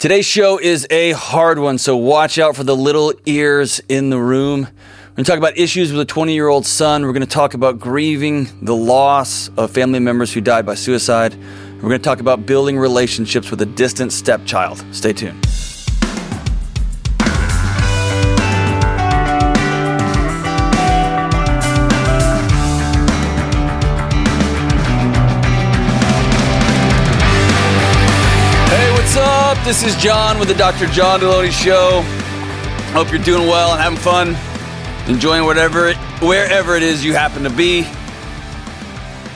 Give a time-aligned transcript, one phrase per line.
[0.00, 4.16] Today's show is a hard one, so watch out for the little ears in the
[4.16, 4.62] room.
[4.62, 7.04] We're going to talk about issues with a 20 year old son.
[7.04, 11.34] We're going to talk about grieving the loss of family members who died by suicide.
[11.34, 14.82] We're going to talk about building relationships with a distant stepchild.
[14.92, 15.44] Stay tuned.
[29.64, 30.86] This is John with the Dr.
[30.86, 32.00] John Delony Show.
[32.92, 34.34] Hope you're doing well and having fun,
[35.06, 37.82] enjoying whatever, it, wherever it is you happen to be.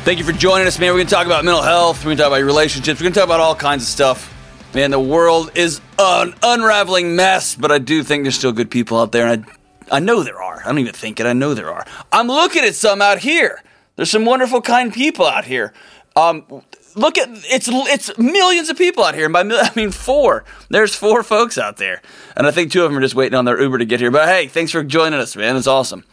[0.05, 0.93] Thank you for joining us, man.
[0.93, 1.99] We're going to talk about mental health.
[1.99, 3.01] We're going to talk about relationships.
[3.01, 4.35] We're going to talk about all kinds of stuff.
[4.75, 8.99] Man, the world is an unraveling mess, but I do think there's still good people
[8.99, 9.45] out there, and
[9.91, 10.63] I, I know there are.
[10.63, 11.27] I don't even think it.
[11.27, 11.87] I know there are.
[12.11, 13.63] I'm looking at some out here.
[13.97, 15.75] There's some wonderful, kind people out here.
[16.17, 16.63] Um,
[16.97, 20.45] look at it's it's millions of people out here, and by I mean four.
[20.69, 22.03] There's four folks out there,
[22.37, 24.11] and I think two of them are just waiting on their Uber to get here.
[24.11, 25.57] But hey, thanks for joining us, man.
[25.57, 26.05] It's awesome.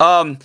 [0.00, 0.38] Um,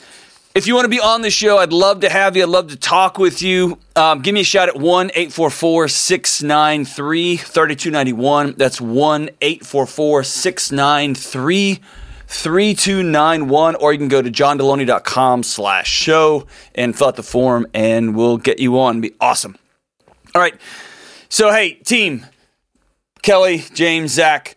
[0.54, 2.44] if you want to be on the show, I'd love to have you.
[2.44, 3.78] I'd love to talk with you.
[3.96, 8.56] Um, give me a shout at 1 844 693 3291.
[8.58, 11.80] That's 1 844 693
[12.28, 13.76] 3291.
[13.76, 18.38] Or you can go to johndelony.com slash show and fill out the form, and we'll
[18.38, 18.98] get you on.
[18.98, 19.56] It'd be awesome.
[20.34, 20.56] All right.
[21.30, 22.26] So, hey, team,
[23.22, 24.56] Kelly, James, Zach,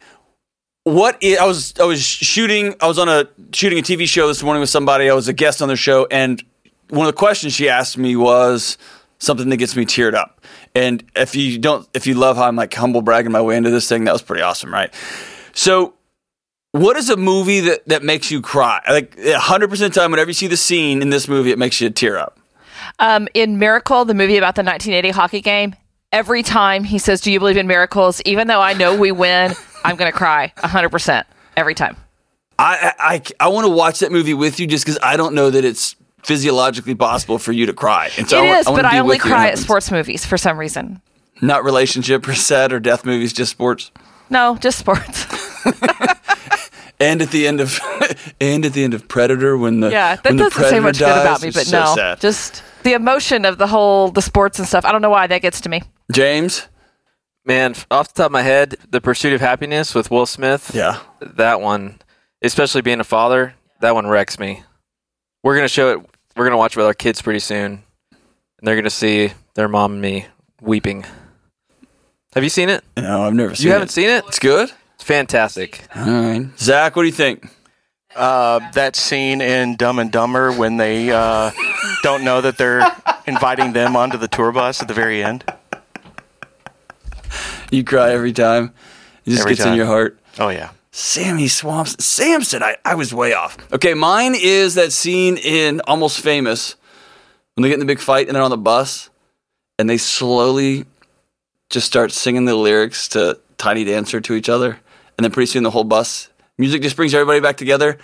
[0.84, 4.42] what I was I was shooting I was on a shooting a TV show this
[4.42, 5.08] morning with somebody.
[5.08, 6.42] I was a guest on their show, and
[6.90, 8.78] one of the questions she asked me was
[9.18, 10.44] something that gets me teared up.
[10.74, 13.70] And if you don't, if you love how I'm like humble bragging my way into
[13.70, 14.92] this thing, that was pretty awesome, right?
[15.54, 15.94] So,
[16.72, 18.80] what is a movie that that makes you cry?
[18.88, 21.58] Like 100 percent of the time, whenever you see the scene in this movie, it
[21.58, 22.38] makes you tear up.
[22.98, 25.74] Um, in Miracle, the movie about the 1980 hockey game,
[26.12, 29.52] every time he says, "Do you believe in miracles?" Even though I know we win,
[29.84, 31.96] I'm going to cry 100 percent every time.
[32.58, 35.50] I I, I want to watch that movie with you just because I don't know
[35.50, 38.10] that it's physiologically possible for you to cry.
[38.16, 39.58] And so it I, is, I but I only with you when it cry at
[39.58, 41.02] sports movies for some reason.
[41.42, 43.90] Not relationship or sad or death movies, just sports.
[44.30, 45.26] No, just sports.
[47.00, 47.78] And at the end of
[48.40, 51.08] and at the end of Predator when the yeah, that doesn't say Predator much good
[51.08, 52.20] about me, but so no, sad.
[52.20, 54.84] just the emotion of the whole the sports and stuff.
[54.84, 55.82] I don't know why that gets to me.
[56.12, 56.68] James.
[57.46, 60.70] Man, off the top of my head, The Pursuit of Happiness with Will Smith.
[60.72, 61.00] Yeah.
[61.20, 62.00] That one,
[62.40, 64.62] especially being a father, that one wrecks me.
[65.42, 65.98] We're gonna show it.
[66.36, 67.82] We're gonna watch it with our kids pretty soon,
[68.12, 70.26] and they're gonna see their mom and me
[70.62, 71.04] weeping.
[72.34, 72.82] Have you seen it?
[72.96, 73.66] No, I've never seen it.
[73.66, 74.24] You haven't seen it?
[74.26, 74.72] It's good.
[75.04, 75.86] It's fantastic.
[75.94, 77.46] All right, Zach, what do you think?
[78.16, 81.50] Uh, that scene in Dumb and Dumber when they uh,
[82.02, 82.90] don't know that they're
[83.26, 85.44] inviting them onto the tour bus at the very end.
[87.70, 88.72] You cry every time.
[89.26, 90.18] It just Every gets in your heart.
[90.38, 90.70] Oh yeah.
[90.90, 92.02] Sammy Swamps.
[92.02, 93.58] Samson, I, I was way off.
[93.74, 96.76] Okay, mine is that scene in Almost Famous
[97.56, 99.10] when they get in the big fight and they're on the bus
[99.78, 100.86] and they slowly
[101.68, 104.78] just start singing the lyrics to Tiny Dancer to each other.
[105.16, 107.98] And then pretty soon the whole bus, music just brings everybody back together.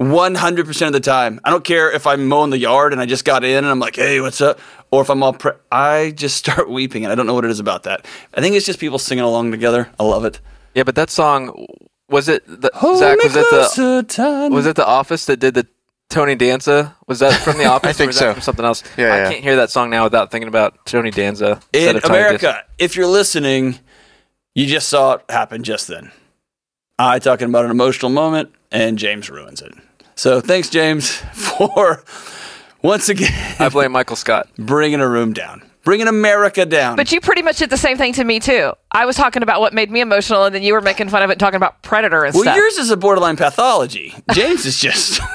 [0.00, 1.40] 100% of the time.
[1.44, 3.78] I don't care if I'm mowing the yard and I just got in and I'm
[3.78, 4.58] like, hey, what's up?
[4.90, 7.50] Or if I'm all, pre- I just start weeping and I don't know what it
[7.50, 8.06] is about that.
[8.34, 9.90] I think it's just people singing along together.
[9.98, 10.40] I love it.
[10.74, 11.66] Yeah, but that song
[12.08, 12.44] was it?
[12.46, 15.66] The, Zach was it the was it the Office that did the
[16.08, 16.96] Tony Danza?
[17.06, 17.90] Was that from the Office?
[17.90, 18.26] I think or was so.
[18.26, 18.82] That from something else.
[18.96, 19.30] Yeah, I yeah.
[19.30, 22.64] can't hear that song now without thinking about Tony Danza in Tony America, Danza.
[22.78, 23.78] if you're listening,
[24.54, 26.12] you just saw it happen just then.
[26.98, 29.72] I talking about an emotional moment, and James ruins it.
[30.14, 32.04] So thanks, James, for
[32.82, 34.48] once again I blame Michael Scott.
[34.56, 36.94] bringing a room down, bringing America down.
[36.96, 38.72] But you pretty much did the same thing to me too.
[38.92, 41.30] I was talking about what made me emotional, and then you were making fun of
[41.30, 42.56] it, talking about Predator and well, stuff.
[42.56, 44.14] yours is a borderline pathology.
[44.32, 45.20] James is just.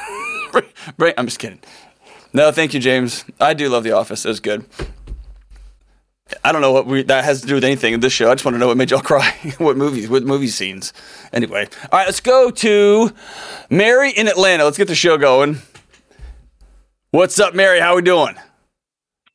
[1.17, 1.59] I'm just kidding.
[2.31, 3.25] No, thank you, James.
[3.39, 4.23] I do love The Office.
[4.23, 4.65] It was good.
[6.43, 8.29] I don't know what we, that has to do with anything in this show.
[8.29, 9.31] I just want to know what made y'all cry.
[9.57, 10.09] what movies?
[10.09, 10.93] What movie scenes?
[11.33, 13.11] Anyway, all right, let's go to
[13.69, 14.63] Mary in Atlanta.
[14.63, 15.59] Let's get the show going.
[17.11, 17.79] What's up, Mary?
[17.79, 18.35] How are we doing?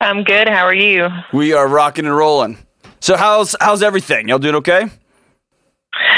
[0.01, 0.49] I'm good.
[0.49, 1.09] How are you?
[1.33, 2.59] We are rocking and rolling.
[3.01, 4.29] So how's how's everything?
[4.29, 4.89] Y'all doing okay?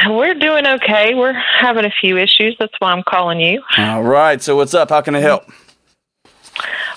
[0.09, 1.15] We're doing okay.
[1.15, 2.57] We're having a few issues.
[2.59, 3.63] That's why I'm calling you.
[3.79, 4.41] All right.
[4.43, 4.91] So what's up?
[4.91, 5.45] How can I help?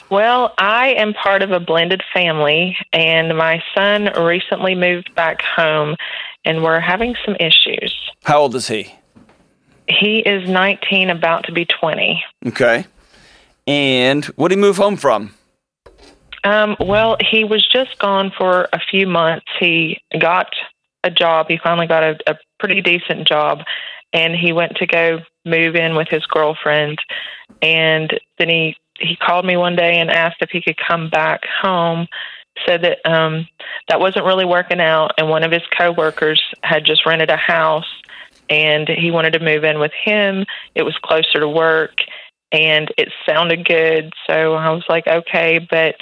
[0.10, 5.96] Well, I am part of a blended family, and my son recently moved back home,
[6.44, 7.94] and we're having some issues.
[8.24, 8.94] How old is he?
[9.88, 12.24] He is 19, about to be 20.
[12.48, 12.86] Okay.
[13.68, 15.34] And what did he move home from?
[16.44, 19.46] Um, well, he was just gone for a few months.
[19.60, 20.54] He got
[21.04, 21.48] a job.
[21.50, 23.60] He finally got a, a pretty decent job,
[24.12, 27.00] and he went to go move in with his girlfriend.
[27.62, 31.42] And then he he called me one day and asked if he could come back
[31.62, 32.08] home.
[32.68, 33.48] Said that um,
[33.88, 37.88] that wasn't really working out, and one of his coworkers had just rented a house,
[38.50, 40.46] and he wanted to move in with him.
[40.76, 41.94] It was closer to work,
[42.52, 44.12] and it sounded good.
[44.28, 45.96] So I was like, okay, but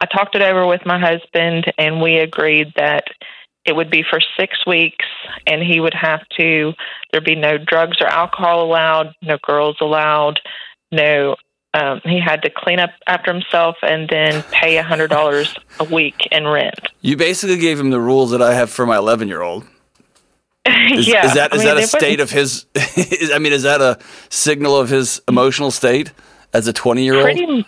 [0.00, 3.04] I talked it over with my husband, and we agreed that
[3.64, 5.04] it would be for six weeks,
[5.46, 6.72] and he would have to.
[7.12, 10.40] There'd be no drugs or alcohol allowed, no girls allowed,
[10.90, 11.36] no.
[11.74, 15.84] Um, he had to clean up after himself and then pay a hundred dollars a
[15.84, 16.78] week in rent.
[17.00, 19.64] You basically gave him the rules that I have for my 11 year old.
[20.66, 22.66] Is, yeah, is that I mean, that a state of his?
[22.74, 23.98] is- I mean, is that a
[24.28, 26.12] signal of his emotional state
[26.52, 27.24] as a 20 year old?
[27.24, 27.66] Pretty,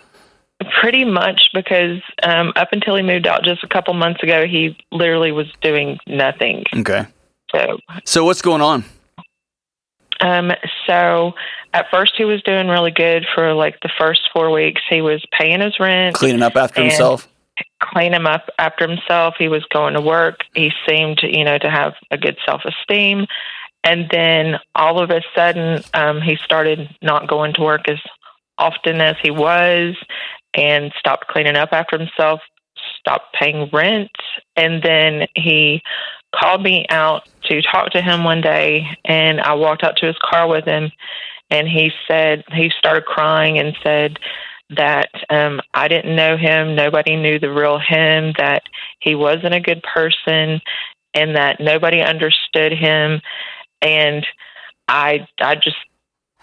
[0.79, 4.77] pretty much because um, up until he moved out just a couple months ago, he
[4.93, 6.63] literally was doing nothing.
[6.73, 7.05] Okay.
[7.53, 8.85] So, So what's going on?
[10.21, 10.51] um,
[10.87, 11.33] so
[11.75, 14.81] at first he was doing really good for like the first four weeks.
[14.89, 17.27] He was paying his rent, Cleaning up after himself.
[17.81, 19.35] clean him up after himself.
[19.37, 20.39] He was going to work.
[20.53, 23.25] He seemed, you know, to have a good self esteem.
[23.83, 27.99] And then all of a sudden, um, he started not going to work as
[28.57, 29.95] often as he was
[30.53, 32.39] and stopped cleaning up after himself,
[32.99, 34.11] stopped paying rent.
[34.55, 35.81] And then he
[36.33, 38.87] called me out to talk to him one day.
[39.03, 40.89] And I walked out to his car with him.
[41.49, 44.19] And he said, he started crying and said,
[44.71, 46.75] that um, I didn't know him.
[46.75, 48.63] Nobody knew the real him, that
[48.99, 50.61] he wasn't a good person,
[51.13, 53.21] and that nobody understood him.
[53.81, 54.25] And
[54.87, 55.77] I, I just,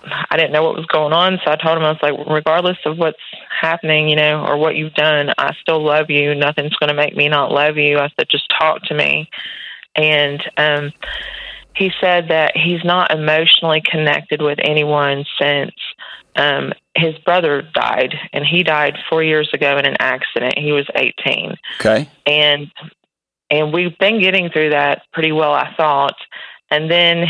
[0.04, 1.40] I didn't know what was going on.
[1.44, 3.18] So I told him, I was like, regardless of what's
[3.60, 6.34] happening, you know, or what you've done, I still love you.
[6.34, 7.98] Nothing's going to make me not love you.
[7.98, 9.28] I said, just talk to me.
[9.94, 10.92] And um,
[11.74, 15.72] he said that he's not emotionally connected with anyone since
[16.36, 20.58] um, his brother died, and he died four years ago in an accident.
[20.58, 22.08] He was 18, Okay.
[22.26, 22.70] and
[23.50, 26.16] and we've been getting through that pretty well, I thought.
[26.70, 27.26] And then,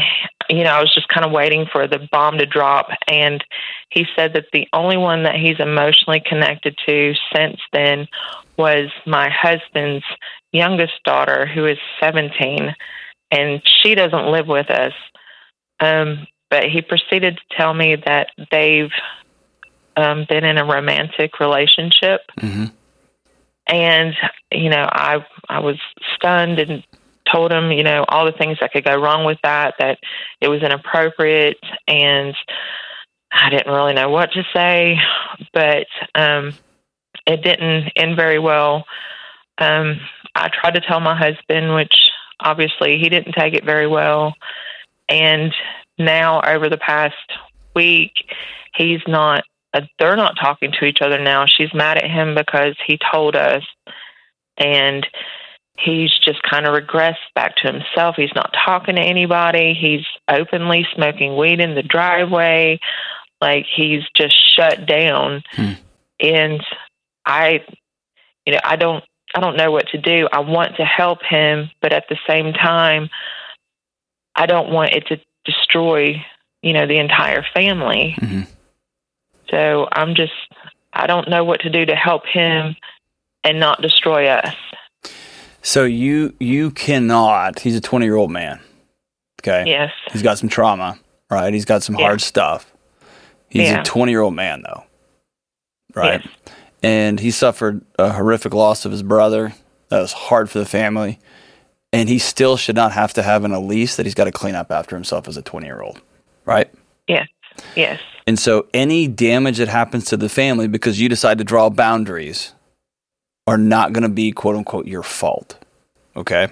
[0.49, 3.43] you know, I was just kind of waiting for the bomb to drop, and
[3.91, 8.07] he said that the only one that he's emotionally connected to since then
[8.57, 10.05] was my husband's
[10.53, 12.73] youngest daughter, who is 17,
[13.33, 14.93] and she doesn't live with us.
[15.81, 18.93] Um, but he proceeded to tell me that they've
[19.97, 22.67] um, been in a romantic relationship, hmm
[23.67, 24.15] and
[24.51, 25.77] you know, I I was
[26.15, 26.85] stunned and
[27.33, 29.99] told him, you know, all the things that could go wrong with that, that
[30.41, 32.35] it was inappropriate, and
[33.33, 34.99] I didn't really know what to say,
[35.55, 36.55] but um,
[37.27, 38.85] it didn't end very well.
[39.59, 40.01] Um,
[40.35, 41.95] I tried to tell my husband, which
[42.43, 44.35] obviously he didn't take it very well,
[45.09, 45.53] and
[45.99, 47.15] now over the past
[47.75, 48.13] week,
[48.75, 49.45] he's not.
[49.75, 51.47] Uh, they're not talking to each other now.
[51.47, 53.63] She's mad at him because he told us,
[54.59, 55.07] and
[55.79, 58.17] he's just kind of regressed back to himself.
[58.17, 59.75] He's not talking to anybody.
[59.75, 62.81] He's openly smoking weed in the driveway.
[63.41, 65.43] Like he's just shut down.
[65.53, 65.73] Hmm.
[66.21, 66.65] And
[67.27, 67.65] I,
[68.47, 69.03] you know, I don't,
[69.35, 70.29] I don't know what to do.
[70.33, 73.09] I want to help him, but at the same time,
[74.35, 76.25] I don't want it to destroy,
[76.63, 78.15] you know, the entire family.
[78.21, 78.47] Mhm.
[79.51, 80.33] So I'm just,
[80.93, 82.77] I don't know what to do to help him
[83.45, 84.55] and not destroy us.
[85.63, 87.61] So you you cannot.
[87.61, 88.61] He's a 20 year old man.
[89.41, 89.65] Okay.
[89.67, 89.93] Yes.
[90.13, 90.99] He's got some trauma,
[91.31, 91.53] right?
[91.53, 92.71] He's got some hard stuff.
[93.49, 93.81] He's Yeah.
[93.81, 94.85] a 20 year old man, though,
[95.95, 96.23] right?
[96.25, 96.55] Yes.
[96.83, 99.55] And he suffered a horrific loss of his brother.
[99.89, 101.19] That was hard for the family.
[101.93, 104.55] And he still should not have to have an lease that he's got to clean
[104.55, 106.01] up after himself as a 20 year old,
[106.45, 106.73] right?
[107.07, 107.29] Yes.
[107.77, 108.01] Yes.
[108.27, 112.55] And so any damage that happens to the family because you decide to draw boundaries
[113.47, 115.63] are not going to be quote unquote your fault.
[116.17, 116.49] Okay.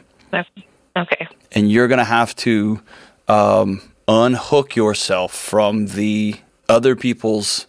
[0.97, 1.29] Okay.
[1.53, 2.81] and you're going to have to
[3.29, 6.37] um, unhook yourself from the
[6.69, 7.67] other people's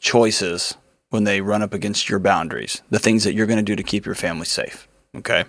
[0.00, 0.76] choices
[1.14, 3.84] when they run up against your boundaries, the things that you're going to do to
[3.84, 4.88] keep your family safe.
[5.16, 5.44] Okay.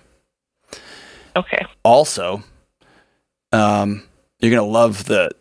[1.34, 1.66] Okay.
[1.82, 2.44] Also,
[3.50, 4.04] um,
[4.38, 5.32] you're going to love the,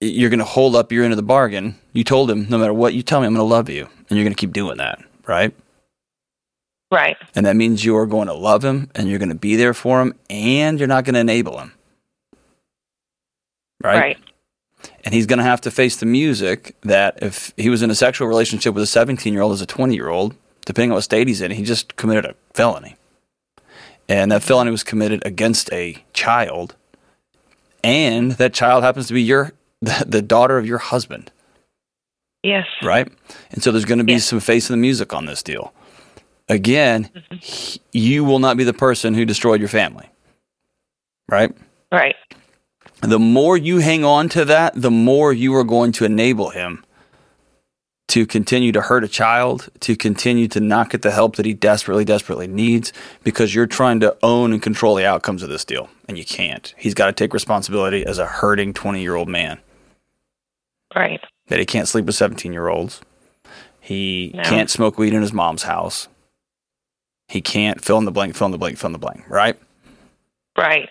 [0.00, 1.76] you're going to hold up your end of the bargain.
[1.92, 3.88] You told him, no matter what you tell me, I'm going to love you.
[4.10, 4.98] And you're going to keep doing that.
[5.28, 5.54] Right.
[6.90, 7.16] Right.
[7.36, 9.74] And that means you are going to love him and you're going to be there
[9.74, 11.72] for him and you're not going to enable him.
[13.80, 14.00] Right.
[14.00, 14.18] Right.
[15.04, 17.94] And he's going to have to face the music that if he was in a
[17.94, 20.34] sexual relationship with a 17 year old as a 20 year old,
[20.66, 22.96] depending on what state he's in, he just committed a felony.
[24.08, 26.74] And that felony was committed against a child.
[27.84, 31.30] and that child happens to be your the, daughter of your husband,
[32.42, 32.66] Yes.
[32.82, 33.08] right?
[33.52, 34.18] And so there's going to be Yeah.
[34.18, 35.72] some face in the music on this deal.
[36.48, 37.36] Again, mm-hmm.
[37.36, 40.08] he- you will not be the person who destroyed your family,
[41.30, 41.52] right?
[41.92, 42.16] Right.
[43.00, 46.84] The more you hang on to that, the more you are going to enable him
[48.08, 51.52] to continue to hurt a child, to continue to not get the help that he
[51.52, 55.90] desperately, desperately needs because you're trying to own and control the outcomes of this deal.
[56.08, 56.72] And you can't.
[56.78, 59.58] He's got to take responsibility as a hurting 20 year old man
[60.96, 61.20] Right.
[61.48, 63.02] that he can't sleep with 17 year olds.
[63.80, 64.42] He No.
[64.42, 66.08] can't smoke weed in his mom's house.
[67.28, 69.58] He can't fill in the blank, fill in the blank, fill in the blank, right?
[70.56, 70.88] Right.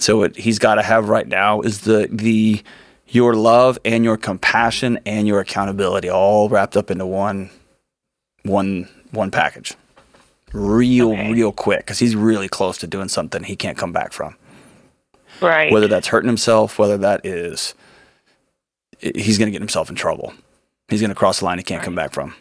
[0.00, 2.62] So what he's got to have right now is the the
[3.06, 7.50] your love and your compassion and your accountability all wrapped up into one
[8.44, 9.74] one one package.
[10.52, 11.32] Real Okay.
[11.32, 14.36] real quick cuz he's really close to doing something he can't come back from.
[15.40, 15.70] Right.
[15.70, 17.74] Whether that's hurting himself, whether that is
[18.98, 20.32] he's going to get himself in trouble.
[20.88, 22.34] He's going to cross the line he can't come back from.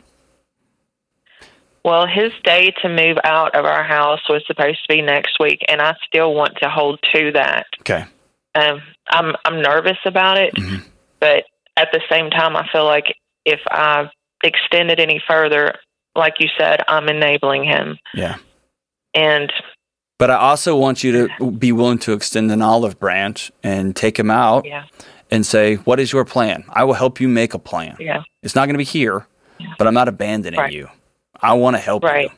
[1.83, 5.59] Well, his day to move out of our house was supposed to be next week,
[5.69, 7.65] and I still want to hold to that.
[7.81, 8.05] Okay.
[8.55, 10.83] Um, I'm I'm nervous about it, Mhm.
[11.19, 11.45] but
[11.77, 14.09] at the same time, I feel like if I
[14.43, 15.74] extend it any further,
[16.15, 18.36] like you said, I'm enabling him, Yeah.
[19.13, 19.51] and
[20.17, 24.19] But I also want you to be willing to extend an olive branch and take
[24.19, 24.83] him out yeah,
[25.31, 26.65] and say, "What is your plan?
[26.74, 29.27] I will help you make a plan." yeah, It's not going to be here,
[29.77, 30.74] but I'm not abandoning Right.
[30.74, 30.89] you.
[31.41, 32.29] I want to help Right.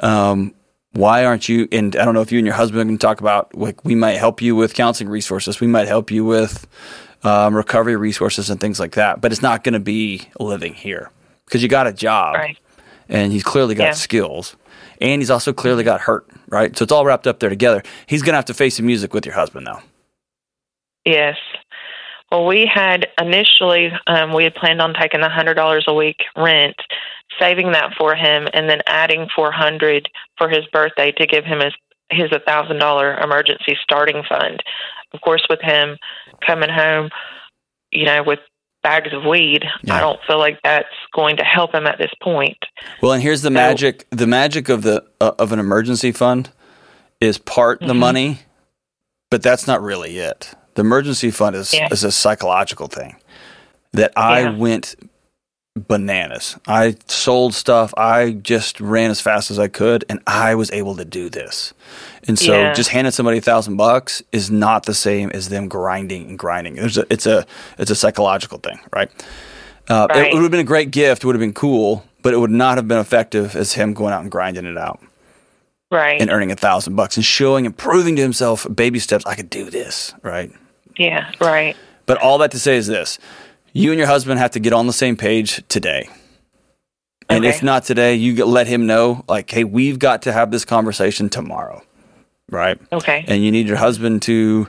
[0.00, 0.08] you.
[0.08, 0.54] Um,
[0.92, 1.68] why aren't you?
[1.72, 3.54] And I don't know if you and your husband can talk about.
[3.56, 5.60] Like, we might help you with counseling resources.
[5.60, 6.66] We might help you with
[7.24, 9.20] um, recovery resources and things like that.
[9.20, 11.10] But it's not going to be living here
[11.46, 12.58] because you got a job, right,
[13.08, 13.90] and he's clearly got Yeah.
[13.92, 14.56] skills,
[15.00, 16.26] and he's also clearly got hurt.
[16.48, 17.82] Right, so it's all wrapped up there together.
[18.06, 19.80] He's going to have to face the music with your husband, though.
[21.04, 21.36] yes.
[22.30, 26.16] Well, we had initially um, we had planned on taking the hundred dollars a week
[26.36, 26.76] rent,
[27.38, 30.08] saving that for him, and then adding four hundred
[30.38, 31.72] for his birthday to give him his
[32.10, 34.62] his a thousand dollar emergency starting fund.
[35.12, 35.96] Of course, with him
[36.46, 37.10] coming home,
[37.90, 38.38] you know, with
[38.82, 39.94] bags of weed, Yeah.
[39.96, 42.58] I don't feel like that's going to help him at this point.
[43.00, 44.06] Well, and here's the magic.
[44.10, 46.50] The magic of the uh, of an emergency fund
[47.20, 47.98] is part the Mhm.
[47.98, 48.38] money,
[49.30, 50.54] but that's not really it.
[50.74, 51.88] The emergency fund is Yeah.
[51.92, 53.16] is a psychological thing
[53.92, 54.50] that I Yeah.
[54.50, 54.96] went
[55.76, 56.56] bananas.
[56.66, 57.94] I sold stuff.
[57.96, 61.72] I just ran as fast as I could, and I was able to do this.
[62.28, 62.72] And so, Yeah.
[62.74, 66.74] just handing somebody a thousand bucks is not the same as them grinding and grinding.
[66.76, 67.46] There's a, it's a
[67.78, 69.10] it's a psychological thing, right?
[69.88, 70.32] Uh, It, Right.
[70.34, 71.24] would have been a great gift.
[71.24, 74.12] It would have been cool, but it would not have been effective as him going
[74.12, 75.00] out and grinding it out
[75.90, 76.20] Right.
[76.20, 79.24] and earning a thousand bucks and showing and proving to himself baby steps.
[79.26, 80.52] I could do this, right?
[80.96, 81.30] yeah.
[81.40, 81.76] Right.
[82.04, 83.18] But all that to say is this:
[83.72, 86.08] you and your husband have to get on the same page today.
[87.28, 87.54] And Okay.
[87.56, 91.28] if not today, you let him know, like, hey, we've got to have this conversation
[91.30, 91.82] tomorrow,
[92.50, 92.78] right?
[92.92, 93.24] Okay.
[93.26, 94.68] And you need your husband to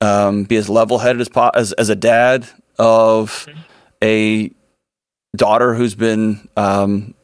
[0.00, 2.46] um, be as level-headed as, po- as as a dad
[2.78, 3.46] of
[4.02, 4.50] a
[5.34, 7.14] daughter who's been um,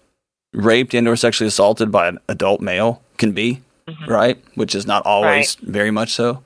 [0.53, 3.61] raped and or sexually assaulted by an adult male can be,
[4.09, 4.43] right?
[4.55, 6.43] Which is not always very much so.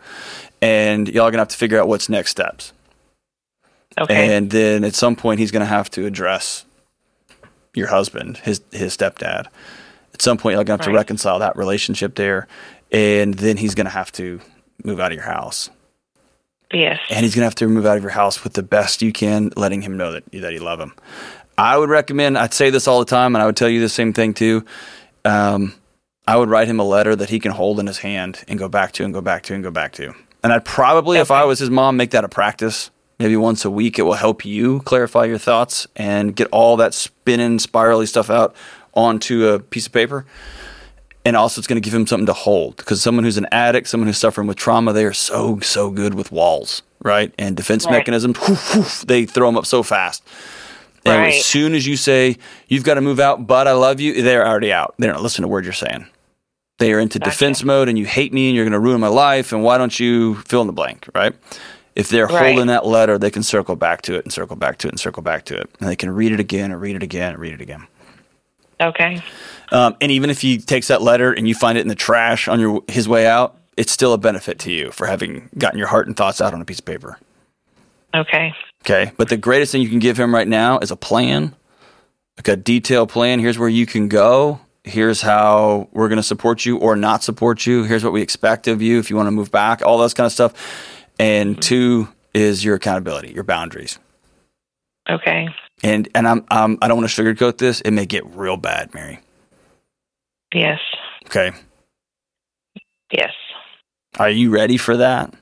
[0.61, 2.73] And y'all are gonna have to figure out what's next steps.
[3.99, 4.37] Okay.
[4.37, 6.65] And then at some point, he's going to have to address
[7.75, 9.47] your husband, his his stepdad.
[10.13, 12.47] At some point, you're going to have to reconcile that relationship there,
[12.93, 14.41] and then he's going to have to
[14.85, 15.71] move out of your house,
[16.73, 17.01] yes.
[17.11, 19.13] and he's going to have to move out of your house with the best you
[19.13, 20.95] can, letting him know that that you love him.
[21.59, 22.39] I would recommend.
[22.39, 24.65] I'd say this all the time, and I would tell you the same thing too.
[25.25, 25.75] Um,
[26.27, 28.69] I would write him a letter that he can hold in his hand and go
[28.69, 30.15] back to and go back to and go back to.
[30.43, 32.91] And I'd probably, if I was his mom, make that a practice.
[33.25, 36.93] Maybe once a week, it will help you clarify your thoughts and get all that
[36.93, 38.55] spinning, spirally stuff out
[38.93, 40.27] onto a piece of paper.
[41.25, 43.89] And also, it's going to give him something to hold because someone who's an addict,
[43.89, 47.33] someone who's suffering with trauma, they are so, so good with walls, right?
[47.39, 47.93] And defense Right.
[47.93, 50.23] mechanisms, whoof, whoof, they throw them up so fast.
[51.07, 51.29] And Right.
[51.33, 52.37] as soon as you say,
[52.69, 54.97] you've got to move out, but I love you, they're already out.
[54.99, 56.05] They don't listen to a word you're saying.
[56.79, 57.31] They are into Gotcha.
[57.31, 59.51] defense mode and you hate me and you're going to ruin my life.
[59.51, 61.33] And why don't you fill in the blank, right?
[61.95, 62.49] If they're Right.
[62.51, 65.01] holding that letter, they can circle back to it and circle back to it and
[65.01, 65.71] circle back to it.
[65.81, 67.87] And they can read it again and read it again and read it again.
[68.81, 69.23] Okay.
[69.71, 72.49] Um, and even if he takes that letter and you find it in the trash
[72.49, 75.89] on your his way out, it's still a benefit to you for having gotten your
[75.89, 77.19] heart and thoughts out on a piece of paper.
[78.15, 78.53] Okay.
[78.85, 79.13] Okay.
[79.17, 81.55] But the greatest thing you can give him right now is a plan,
[82.37, 83.39] like a detailed plan.
[83.39, 84.61] Here's where you can go.
[84.85, 87.85] Here's how we're going to support you or not support you.
[87.85, 90.27] Here's what we expect of you if you want to move back, all that kind
[90.27, 90.53] of stuff.
[91.19, 93.99] And two is your accountability, your boundaries.
[95.09, 95.49] Okay.
[95.83, 97.81] And and I'm, I'm I don't want to sugarcoat this.
[97.83, 99.21] It may get real bad, Mary.
[100.53, 100.79] Yes.
[101.27, 101.53] Okay,
[103.11, 103.33] Yes.
[104.19, 105.35] are you ready for that?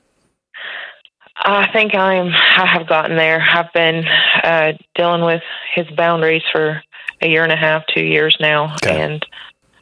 [1.35, 2.27] I think I'm.
[2.29, 3.41] I have gotten there.
[3.41, 4.05] I've been
[4.43, 5.41] uh, dealing with
[5.75, 6.81] his boundaries for
[7.21, 9.01] a year and a half, two years now, Okay.
[9.01, 9.25] and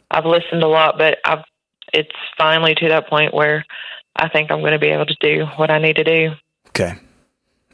[0.10, 0.98] I've listened a lot.
[0.98, 1.44] But I've.
[1.94, 3.66] It's finally to that point where
[4.16, 6.32] I think I'm going to be able to do what I need to do.
[6.70, 6.94] Okay.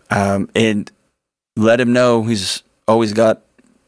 [0.10, 0.90] Um, and
[1.56, 3.42] let him know he's always got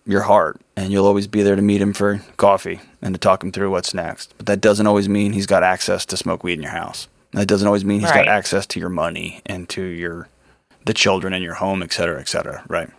[0.06, 3.44] your heart and you'll always be there to meet him for coffee and to talk
[3.44, 4.34] him through what's next.
[4.38, 7.08] But that doesn't always mean he's got access to smoke weed in your house.
[7.32, 8.26] That doesn't always mean he's Right.
[8.26, 10.28] got access to your money and to your
[10.86, 12.64] the children in your home, et cetera, et cetera.
[12.68, 12.90] Right.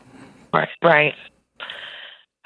[0.55, 0.69] Right.
[0.83, 1.15] Right.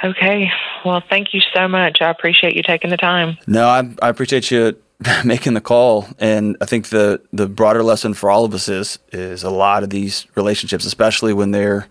[0.02, 0.50] Okay.
[0.84, 1.98] Well, thank you so much.
[2.00, 3.36] I appreciate you taking the time.
[3.46, 4.76] No, I, I appreciate you
[5.24, 8.98] making the call, and I think the the broader lesson for all of us is
[9.12, 11.88] is a lot of these relationships, especially when they're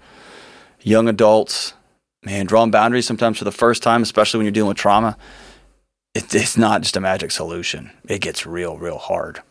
[0.81, 1.73] young adults,
[2.23, 5.17] man, drawing boundaries sometimes for the first time, especially when you're dealing with trauma.
[6.13, 7.91] It, it's not just a magic solution.
[8.07, 9.41] It gets real, real hard.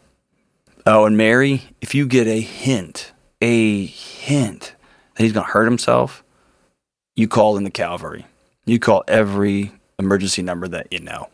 [0.87, 4.75] Oh, and Mary, if you get a hint, a hint
[5.15, 6.25] that he's going to hurt himself,
[7.17, 8.27] you call in the Calvary.
[8.65, 11.29] You call every emergency number that you know.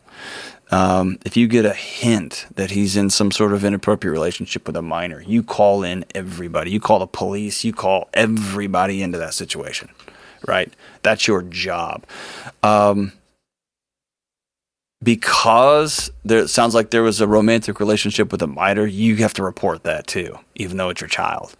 [0.71, 4.75] Um, if you get a hint that he's in some sort of inappropriate relationship with
[4.75, 6.71] a minor, you call in everybody.
[6.71, 7.63] You call the police.
[7.63, 9.89] You call everybody into that situation,
[10.47, 10.71] right?
[11.01, 12.05] That's your job.
[12.61, 13.13] Um,
[15.01, 19.33] because there it sounds like there was a romantic relationship with a minor, you have
[19.35, 21.55] to report that too, even though it's your child.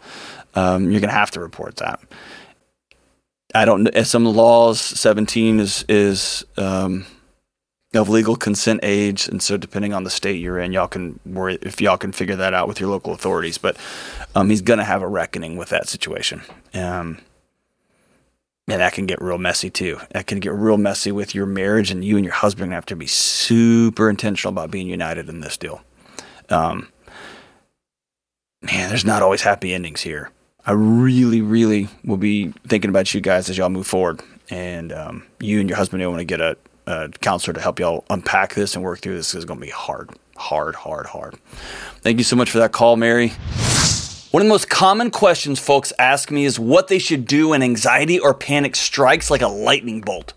[0.56, 2.00] Um, you're going to have to report that.
[3.56, 4.04] I don't know.
[4.04, 7.06] Some laws, 17 is is um,
[7.93, 11.58] of legal consent age, and so depending on the state you're in, y'all can worry
[11.62, 13.58] if y'all can figure that out with your local authorities.
[13.58, 13.77] But
[14.36, 16.41] um, he's going to have a reckoning with that situation,
[16.75, 17.17] um,
[18.67, 19.99] and that can get real messy too.
[20.12, 22.95] That can get real messy with your marriage, and you and your husband have to
[22.95, 25.82] be super intentional about being united in this deal.
[26.49, 26.89] Um,
[28.62, 30.32] man, there's not always happy endings here.
[30.65, 34.21] I really, really will be thinking about you guys as y'all move forward.
[34.52, 36.58] And um, you and your husband may want to get a,
[36.89, 39.36] a counselor to help y'all unpack this and work through this.
[39.36, 41.36] is going to be hard, hard, hard, hard.
[42.02, 43.34] Thank you so much for that call, Mary.
[44.32, 47.63] One of the most common questions folks ask me is what they should do when
[47.63, 50.34] anxiety or panic strikes like a lightning bolt.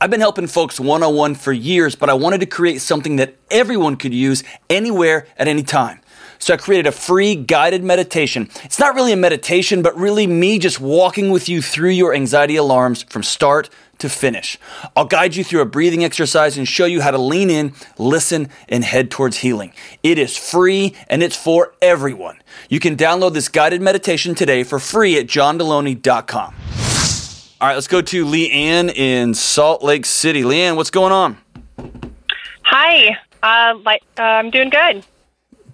[0.00, 3.16] I've been helping folks one on one for years, but I wanted to create something
[3.16, 6.00] that everyone could use anywhere at any time.
[6.44, 8.50] So I created a free guided meditation.
[8.64, 12.56] It's not really a meditation, but really me just walking with you through your anxiety
[12.56, 14.58] alarms from start to finish.
[14.94, 18.50] I'll guide you through a breathing exercise and show you how to lean in, listen,
[18.68, 19.72] and head towards healing.
[20.02, 22.36] It is free and it's for everyone.
[22.68, 26.54] You can download this guided meditation today for free at johndelony.com.
[27.58, 30.42] All right, let's go to Leanne in Salt Lake City.
[30.42, 31.38] Leanne, what's going on?
[32.64, 33.16] Hi.
[33.42, 35.06] Uh, uh, I'm doing good.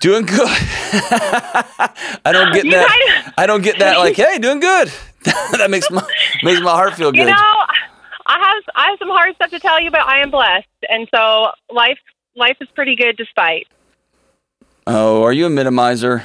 [0.01, 0.41] Doing good.
[2.25, 3.23] I don't get You that.
[3.25, 3.99] guys- I don't get that.
[3.99, 4.91] Like, hey, doing good.
[5.25, 6.03] that makes my
[6.43, 7.19] makes my heart feel good.
[7.21, 7.33] You know,
[8.27, 11.07] I have I have some hard stuff to tell you, but I am blessed, and
[11.15, 11.99] so life
[12.35, 13.69] life is pretty good despite.
[14.87, 16.23] oh, are you a minimizer?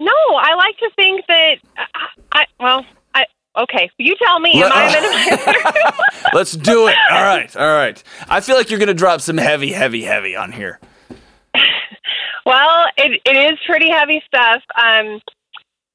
[0.00, 3.24] No, I like to think that I, I well, I
[3.56, 3.90] okay.
[3.98, 4.62] You tell me.
[4.62, 6.32] Am I a minimizer?
[6.34, 6.96] Let's do it.
[7.10, 8.02] All right, all right.
[8.28, 10.78] I feel like you're gonna drop some heavy, heavy, heavy on here.
[12.48, 14.62] Well, it it is pretty heavy stuff.
[14.74, 15.20] Um,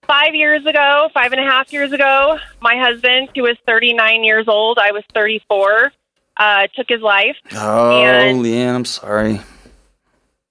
[0.08, 4.48] five years ago, five and a half years ago, my husband, who was 39 years
[4.48, 5.92] old, I was 34,
[6.38, 7.38] uh, took his life.
[7.54, 9.42] Oh, And- Leanne, I'm sorry.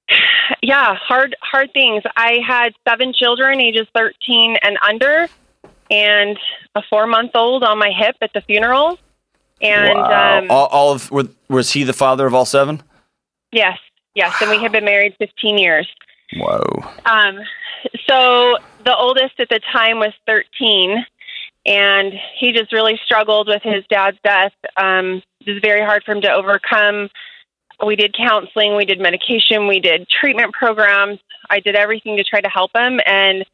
[0.63, 2.03] yeah, hard hard things.
[2.17, 5.29] I had seven children, ages 13 and under,
[5.91, 6.37] and
[6.75, 8.99] a four month old on my hip at the funeral.
[9.61, 10.39] And wow.
[10.39, 11.13] um, all, all of
[11.49, 12.83] was he the father of all seven?
[13.53, 13.79] yes,
[14.15, 15.89] yes, and we had been married 15 years.
[16.37, 16.63] Whoa.
[17.05, 17.39] Um,
[18.09, 21.05] so the oldest at the time was 13,
[21.67, 24.53] and he just really struggled with his dad's death.
[24.77, 27.09] Um, it was very hard for him to overcome.
[27.85, 31.19] We did counseling, we did medication, we did treatment programs.
[31.51, 33.01] I did everything to try to help him.
[33.05, 33.45] And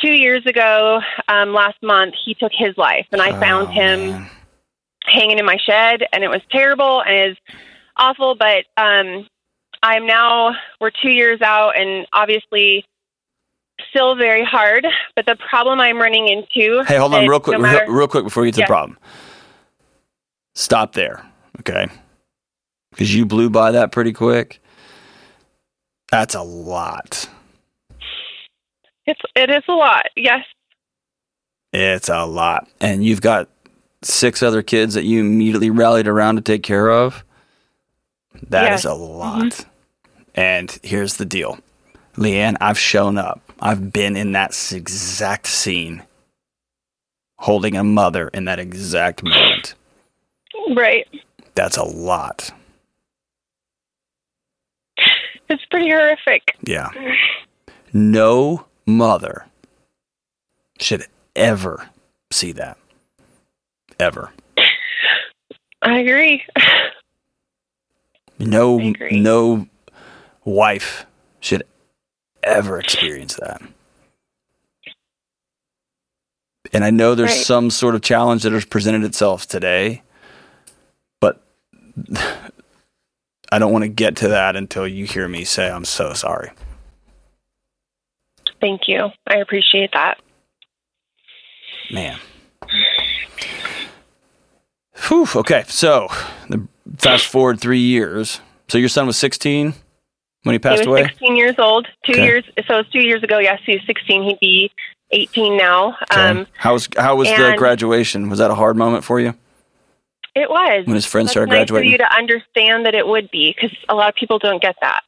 [0.00, 4.10] two years ago, um, last month, he took his life, and I found Oh, him
[4.10, 4.30] man.
[5.06, 7.36] hanging in my shed and it was terrible and it was
[7.96, 9.26] awful but um
[9.84, 12.84] i'm now we're two years out and obviously
[13.90, 17.64] still very hard but the problem i'm running into Hey, hold on real quick, no
[17.64, 18.66] real, matter- real quick before we get to Yeah.
[18.66, 18.98] the problem.
[20.56, 21.24] Stop there,
[21.60, 21.88] okay?
[22.90, 24.60] Because you blew by that pretty quick.
[26.12, 27.28] That's a lot.
[29.06, 30.06] It's it is a lot.
[30.14, 30.44] Yes.
[31.72, 32.68] It's a lot.
[32.80, 33.48] And you've got
[34.02, 37.24] six other kids that you immediately rallied around to take care of.
[38.50, 38.84] That is Yes.
[38.84, 39.18] a mm-hmm.
[39.18, 39.66] lot.
[40.34, 41.58] And here's the deal
[42.16, 43.40] Leanne, I've shown up.
[43.60, 46.02] I've been in that exact scene,
[47.38, 49.74] holding a mother in that exact moment.
[50.74, 51.06] Right.
[51.54, 52.50] That's a lot.
[55.48, 56.56] It's pretty horrific.
[56.62, 56.88] Yeah.
[57.92, 59.46] No mother
[60.80, 61.90] should ever
[62.30, 62.78] see that.
[64.00, 64.32] Ever.
[65.82, 66.42] I agree.
[68.38, 69.20] No I agree.
[69.20, 69.68] no
[70.44, 71.06] wife
[71.40, 71.64] should
[72.42, 73.62] ever experience that.
[76.72, 77.46] And I know there's Right.
[77.46, 80.02] some sort of challenge that has presented itself today,
[81.20, 81.40] but
[83.52, 86.50] I don't want to get to that until you hear me say I'm so sorry.
[88.60, 89.10] Thank you.
[89.26, 90.18] I appreciate that.
[91.90, 92.18] Man.
[95.08, 96.08] Whew, okay, so
[96.48, 98.40] the fast forward three years.
[98.68, 99.74] So your son was 16
[100.44, 101.08] when he passed he was away?
[101.08, 101.86] 16 years old.
[102.06, 102.24] Two Okay.
[102.24, 102.44] years.
[102.68, 103.38] So it's two years ago.
[103.38, 104.22] Yes, he's 16.
[104.22, 104.70] He'd be
[105.10, 105.96] 18 now.
[106.12, 106.20] Okay.
[106.28, 108.30] Um, how was how was the graduation?
[108.30, 109.34] Was that a hard moment for you
[110.34, 110.86] it was.
[110.86, 111.88] when his friends That's started nice graduating?
[111.88, 114.74] for you to understand that it would be because a lot of people don't get
[114.82, 115.02] that.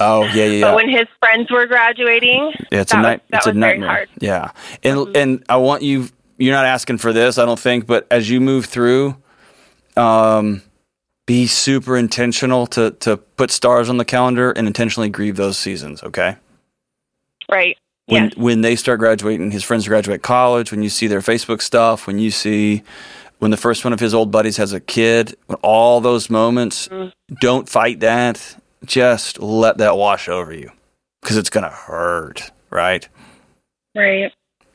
[0.00, 0.60] oh yeah, yeah, yeah.
[0.62, 3.22] But when his friends were graduating, yeah it's a that was- night.
[3.32, 4.06] It's a was nightmare.
[4.20, 4.50] Yeah,
[4.82, 5.16] and Mhm.
[5.16, 6.08] and I want you.
[6.38, 9.14] You're not asking for this, I don't think, but as you move through,
[9.96, 10.62] um,
[11.30, 16.02] be super intentional to to put stars on the calendar and intentionally grieve those seasons.
[16.02, 16.34] Okay.
[17.48, 17.78] right?
[18.06, 18.36] when yes.
[18.36, 22.18] when they start graduating, his friends graduate college, when you see their Facebook stuff, when
[22.18, 22.82] you see
[23.38, 26.88] when the first one of his old buddies has a kid, when all those moments,
[26.88, 27.12] Mm.
[27.40, 28.56] don't fight that.
[28.84, 30.72] Just let that wash over you
[31.22, 33.08] because it's gonna hurt, right?
[33.94, 34.32] Right.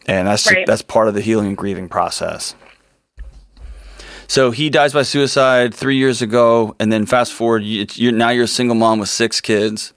[0.07, 0.65] And that's Right.
[0.65, 2.55] that's part of the healing and grieving process.
[4.27, 8.29] So he dies by suicide three years ago, and then fast forward, you, you're now
[8.29, 9.93] you're a single mom with six kids.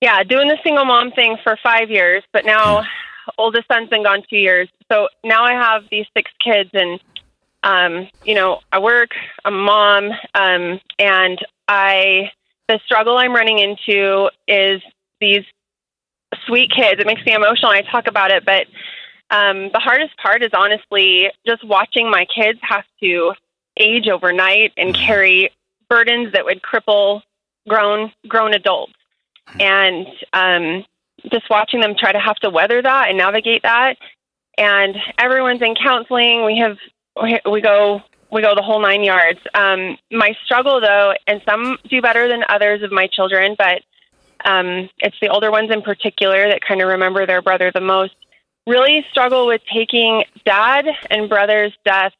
[0.00, 2.84] Yeah, doing the single mom thing for five years, but now
[3.38, 4.68] oldest son's been gone two years.
[4.90, 7.00] So now I have these six kids, and
[7.62, 9.10] um, you know, I work,
[9.44, 12.30] I'm a mom, um, and I
[12.68, 14.82] the struggle I'm running into is
[15.20, 15.44] these
[16.46, 17.00] sweet kids.
[17.00, 17.70] It makes me emotional.
[17.70, 18.66] I talk about it, but
[19.30, 23.32] um, the hardest part is honestly just watching my kids have to
[23.76, 25.50] age overnight and carry
[25.88, 27.22] burdens that would cripple
[27.68, 28.92] grown grown adults
[29.60, 30.84] and um,
[31.30, 33.96] just watching them try to have to weather that and navigate that.
[34.58, 36.44] And everyone's in counseling.
[36.44, 36.78] We have
[37.20, 39.38] we- we go we go the whole nine yards.
[39.54, 43.82] Um, my struggle though, and some do better than others of my children, but
[44.44, 48.14] um, it's the older ones in particular that kind of remember their brother the most.
[48.66, 52.12] Really struggle with taking dad and brother's death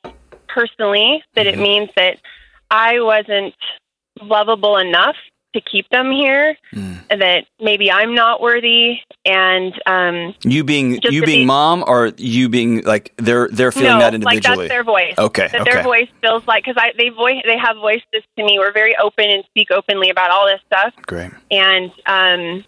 [0.49, 1.23] personally.
[1.35, 2.19] That it means that
[2.71, 3.55] I wasn't
[4.21, 5.17] lovable enough
[5.55, 6.99] to keep them here Mm.
[7.09, 12.13] and that maybe I'm not worthy and um You being you being be- mom, or
[12.19, 14.69] you being like they're they're feeling no, that like individually.
[14.69, 15.15] that's their voice.
[15.17, 15.71] okay, That okay.
[15.73, 18.59] their voice feels like because I they voice they have voiced this to me.
[18.59, 21.31] We're very open and speak openly about all this stuff, Great.
[21.51, 22.65] and um,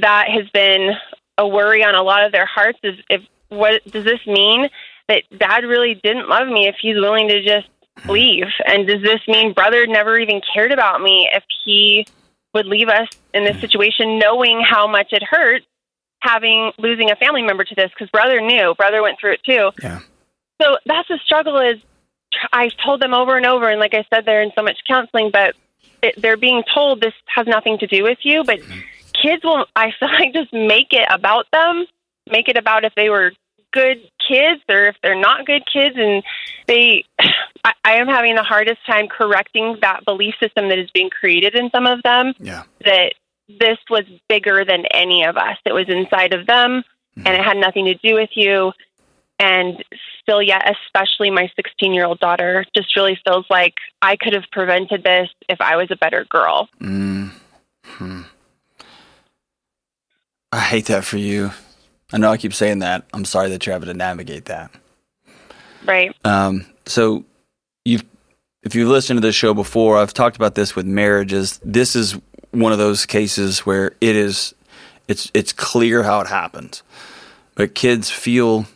[0.00, 0.92] that has been
[1.40, 2.78] a worry on a lot of their hearts.
[2.84, 4.68] Is if what does this mean
[5.08, 8.10] that dad really didn't love me if he's willing to just hmm.
[8.10, 8.46] leave?
[8.66, 12.06] And does this mean brother never even cared about me if he
[12.54, 13.60] would leave us in this hmm.
[13.60, 15.62] situation, knowing how much it hurt
[16.22, 17.90] having losing a family member to this?
[17.90, 19.70] Because brother knew, brother went through it too.
[19.82, 20.00] Yeah.
[20.60, 21.58] So that's the struggle.
[21.58, 21.80] Is
[22.52, 25.30] I've told them over and over, and like I said, they're in so much counseling,
[25.32, 25.54] but
[26.02, 28.44] it, they're being told this has nothing to do with you.
[28.44, 28.80] But hmm.
[29.22, 31.86] Kids will, I feel like, just make it about them,
[32.30, 33.32] make it about if they were
[33.72, 36.22] good kids or if they're not good kids, and
[36.66, 37.04] they.
[37.62, 41.54] I, I am having the hardest time correcting that belief system that is being created
[41.54, 42.62] in some of them Yeah.
[42.86, 43.12] that
[43.48, 45.58] this was bigger than any of us.
[45.66, 46.82] It was inside of them
[47.16, 48.72] and it had nothing to do with you.
[49.38, 49.84] And
[50.22, 54.44] still, yet, especially my 16 year old daughter, just really feels like I could have
[54.52, 56.68] prevented this if I was a better girl.
[56.80, 57.32] Mm.
[60.52, 61.52] I hate that for you.
[62.12, 63.04] I know I keep saying that.
[63.12, 64.70] I'm sorry that you're having to navigate that.
[65.86, 66.14] Right.
[66.24, 67.24] Um, so
[67.84, 68.04] you've
[68.62, 71.60] if you've listened to this show before, I've talked about this with marriages.
[71.64, 72.18] This is
[72.50, 74.54] one of those cases where it is
[75.08, 76.82] it's it's clear how it happens.
[77.54, 78.66] But kids feel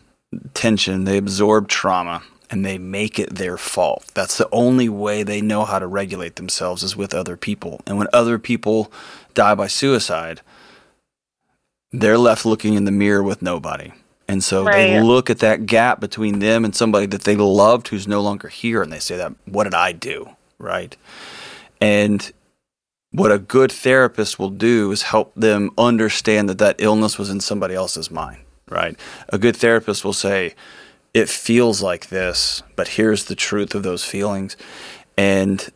[0.52, 4.10] tension, they absorb trauma, and they make it their fault.
[4.14, 7.80] That's the only way they know how to regulate themselves is with other people.
[7.87, 8.92] And when other people
[9.32, 10.40] die by suicide,
[12.00, 13.92] they're left looking in the mirror with nobody.
[14.26, 18.09] And so they look at that gap between them and somebody that they loved who's
[18.09, 20.30] no longer here and they say that what did I do?
[20.59, 20.96] Right?
[21.80, 22.33] And
[23.12, 27.38] what a good therapist will do is help them understand that that illness was in
[27.38, 28.98] somebody else's mind, right?
[29.28, 30.54] A good therapist will say
[31.12, 34.57] it feels like this, but here's the truth of those feelings.
[35.16, 35.70] And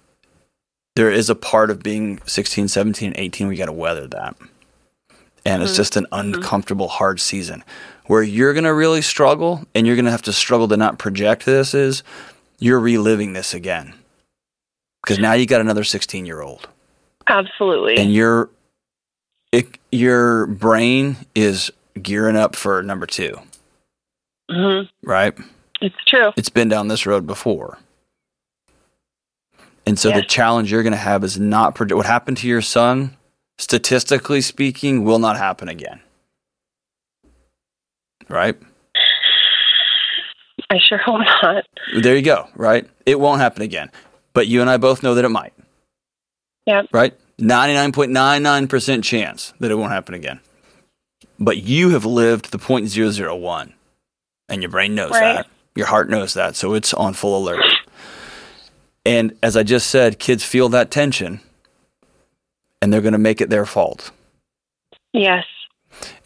[0.97, 4.37] there is a part of being 16, 17, 18 where you got to weather that.
[5.49, 7.65] And it's just an uncomfortable, hard season.
[8.07, 10.99] Where you're going to really struggle and you're going to have to struggle to not
[10.99, 12.03] project this is
[12.59, 13.95] you're reliving this again.
[15.03, 16.69] Because now you got another 16 year old
[17.29, 17.97] Absolutely.
[17.97, 18.51] and your
[19.53, 23.39] it, your brain is gearing up for number two,
[24.51, 25.35] hmm right?
[25.81, 26.33] It's true.
[26.37, 27.79] It's been down this road before.
[29.87, 32.61] And so the challenge you're going to have is not predict what happened to your
[32.61, 33.17] son,
[33.59, 36.01] statistically speaking, will not happen again.
[38.29, 38.57] Right?
[40.71, 41.65] I sure hope not.
[42.03, 42.89] There you go, right?
[43.07, 43.91] It won't happen again.
[44.35, 45.55] But you and I both know that it might.
[46.67, 46.89] Yep.
[46.93, 47.19] Right?
[47.41, 50.41] 99.99% chance that it won't happen again.
[51.39, 53.73] But you have lived the 0.001
[54.49, 55.37] and your brain knows Right.
[55.37, 55.47] that.
[55.75, 56.57] Your heart knows that.
[56.57, 57.65] So it's on full alert.
[59.07, 61.41] And as I just said, kids feel that tension
[62.83, 64.11] and they're going to make it their fault.
[65.13, 65.45] Yes.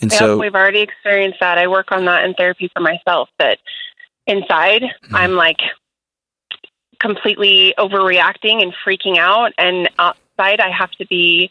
[0.00, 1.56] And Yep, so we've already experienced that.
[1.58, 3.28] I work on that in therapy for myself.
[3.38, 3.58] That
[4.26, 5.16] inside, Mm-hmm.
[5.16, 5.58] I'm like
[7.00, 11.50] completely overreacting and freaking out, and outside, I have to be.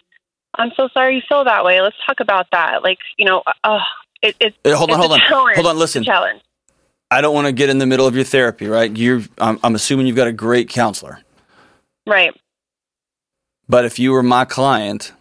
[0.55, 1.81] I'm so sorry you feel that way.
[1.81, 2.83] Let's talk about that.
[2.83, 3.79] Like you know, uh,
[4.21, 5.55] it, it's Uh, hold on, it's hold on.
[5.55, 6.03] Hold on, listen.
[6.03, 6.41] challenge.
[7.09, 8.95] I don't want to get in the middle of your therapy, right?
[8.95, 11.19] You're I'm, I'm assuming you've got a great counselor.
[12.07, 12.33] Right.
[13.69, 15.13] But if you were my client,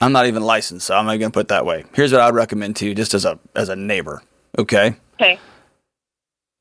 [0.00, 1.84] I'm not even licensed, so I'm not going to put it that way.
[1.94, 4.22] Here's what I'd recommend to you, just as a as a neighbor.
[4.58, 5.38] Okay, Okay.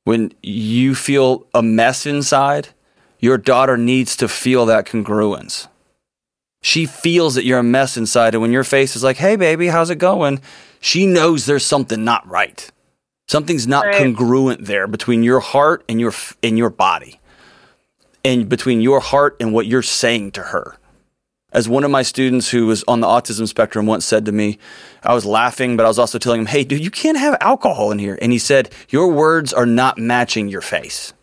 [0.04, 2.70] when you feel a mess inside,
[3.20, 5.68] your daughter needs to feel that congruence.
[6.62, 9.68] She feels that you're a mess inside, and when your face is like, "Hey, baby,
[9.68, 10.42] how's it going?"
[10.82, 12.70] She knows there's something not right.
[13.28, 13.96] Something's not Right.
[13.98, 16.13] congruent there between your heart and your
[16.44, 17.20] and your body,
[18.26, 20.76] and between your heart and what you're saying to her
[21.52, 24.60] as one of my students who was on the autism spectrum once said to me,
[25.04, 27.92] I was laughing, but I was also telling him, hey, dude, you can't have alcohol
[27.92, 28.18] in here.
[28.22, 31.14] And he said, Your words are not matching your face.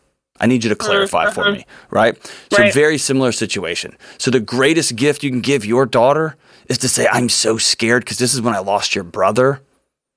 [0.40, 1.58] I need you to clarify for mm-hmm.
[1.58, 2.16] me, right?
[2.52, 2.74] So, Right.
[2.74, 3.96] very similar situation.
[4.18, 6.36] So, the greatest gift you can give your daughter
[6.68, 9.62] is to say, I'm so scared because this is when I lost your brother,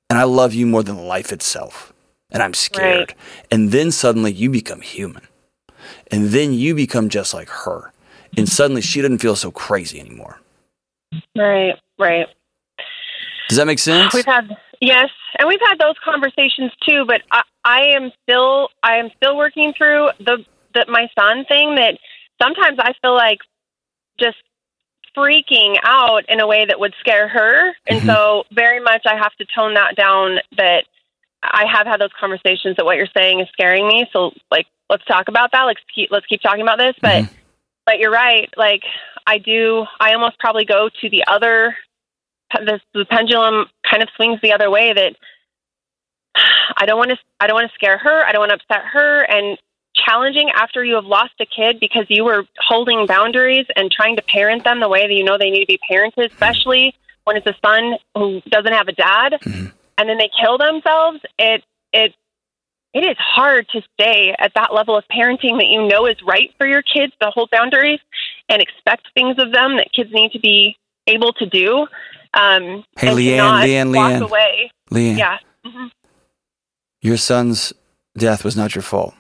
[0.10, 1.94] and I love you more than life itself,
[2.32, 3.10] and I'm scared.
[3.10, 3.18] Right.
[3.52, 5.28] And then suddenly you become human,
[6.12, 7.94] and then you become just like her.
[8.40, 10.40] And suddenly she doesn't feel so crazy anymore.
[11.36, 11.76] Right.
[11.98, 12.28] Right.
[13.50, 14.14] Does that make sense?
[14.14, 17.06] We've had yes, and we've had those conversations too.
[17.08, 21.76] But I, I am still, I am still working through the, the my son thing.
[21.76, 21.98] That
[22.42, 23.40] sometimes I feel like
[24.20, 24.38] just
[25.18, 28.06] freaking out in a way that would scare her, and Mhm.
[28.06, 30.38] so very much I have to tone that down.
[30.58, 30.86] That
[31.42, 34.08] I have had those conversations that what you're saying is scaring me.
[34.14, 35.64] So like, let's talk about that.
[35.64, 36.96] Let's keep let's keep talking about this.
[37.02, 37.26] But
[37.90, 38.54] but you're right.
[38.56, 38.84] Like
[39.26, 41.76] I do, I almost probably go to the other
[42.54, 45.16] the, the pendulum kind of swings the other way that
[46.78, 48.86] I don't want to I don't want to scare her, I don't want to upset
[48.94, 49.58] her and
[49.96, 54.22] challenging after you have lost a kid because you were holding boundaries and trying to
[54.22, 57.48] parent them the way that you know they need to be parented, especially when it's
[57.48, 59.74] a son who doesn't have a dad Mhm.
[59.98, 62.14] and then they kill themselves, it it
[62.94, 66.52] it is hard to stay at that level of parenting that you know is right
[66.58, 68.00] for your kids to hold boundaries
[68.50, 70.76] and expect things of them that kids need to be
[71.08, 71.88] able to do.
[72.34, 74.22] Um, Hey, Leanne, Leanne, Leanne.
[74.24, 74.72] away.
[74.92, 75.38] Leanne, Yeah.
[75.66, 75.88] hmm
[77.02, 77.72] your son's
[78.18, 79.14] death was not your fault.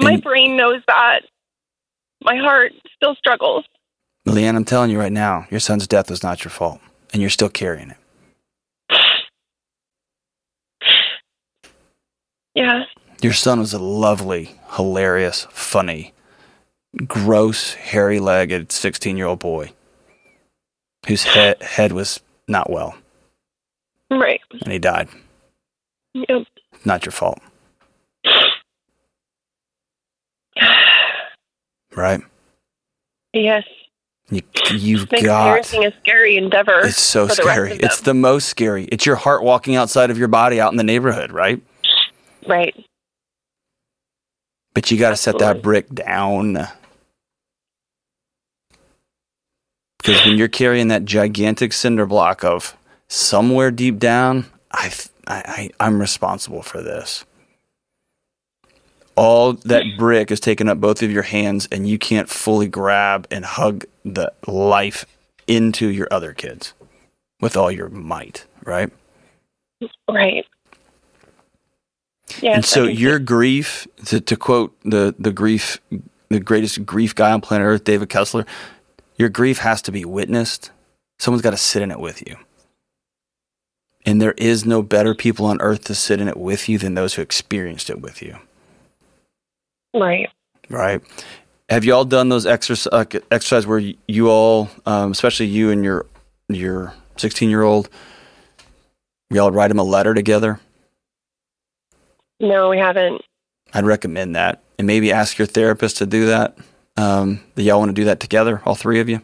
[0.00, 1.20] My And- brain knows that.
[2.24, 3.64] My heart still struggles.
[4.28, 6.80] Leanne, I'm telling you right now, your son's death was not your fault,
[7.12, 7.96] and you're still carrying it.
[12.54, 12.84] Yeah.
[13.22, 16.12] Your son was a lovely, hilarious, funny,
[17.06, 19.72] gross, hairy legged 16 year old boy
[21.06, 22.94] whose head, head was not well,
[24.10, 24.40] Right.
[24.62, 25.08] and he died.
[26.14, 26.46] Yep.
[26.84, 27.38] Not your fault,
[31.96, 32.20] right?
[33.32, 33.64] yes.
[34.30, 34.40] You,
[34.72, 35.58] you've Makes got.
[35.60, 36.80] parenting a scary endeavor.
[36.84, 37.72] It's so for the scary.
[37.72, 38.84] It's the most scary.
[38.86, 41.60] It's your heart walking outside of your body out in the neighborhood, right?
[42.46, 42.74] Right.
[44.74, 46.66] But you got to set that brick down.
[49.98, 52.76] Because when you're carrying that gigantic cinder block of
[53.08, 54.92] somewhere deep down, I,
[55.26, 57.24] I, I I'm responsible for this.
[59.14, 63.28] All that brick is taking up both of your hands, and you can't fully grab
[63.30, 65.04] and hug the life
[65.46, 66.72] into your other kids
[67.40, 68.90] with all your might, right?
[70.08, 70.46] Right.
[72.40, 75.80] Yes, and so your grief, to, to quote the the grief,
[76.28, 78.46] the greatest grief guy on planet Earth, David Kessler,
[79.16, 80.70] your grief has to be witnessed.
[81.18, 82.36] Someone's got to sit in it with you.
[84.04, 86.94] And there is no better people on earth to sit in it with you than
[86.94, 88.36] those who experienced it with you.
[89.94, 90.28] right.
[90.68, 91.00] Right.
[91.68, 95.70] Have you all done those exercise uh, exercise where you, you all, um, especially you
[95.70, 96.06] and your
[96.48, 97.88] your 16 year old,
[99.30, 100.60] y'all write them a letter together?
[102.42, 103.22] No, we haven't.
[103.72, 106.58] I'd recommend that, and maybe ask your therapist to do that.
[106.96, 109.22] Um, that y'all want to do that together, all three of you.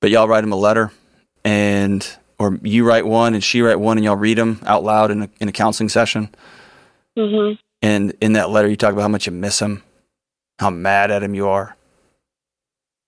[0.00, 0.92] But y'all write them a letter,
[1.44, 2.06] and
[2.38, 5.22] or you write one and she write one, and y'all read them out loud in
[5.22, 6.34] a, in a counseling session.
[7.18, 7.54] Mm-hmm.
[7.82, 9.82] And in that letter, you talk about how much you miss him,
[10.58, 11.76] how mad at him you are,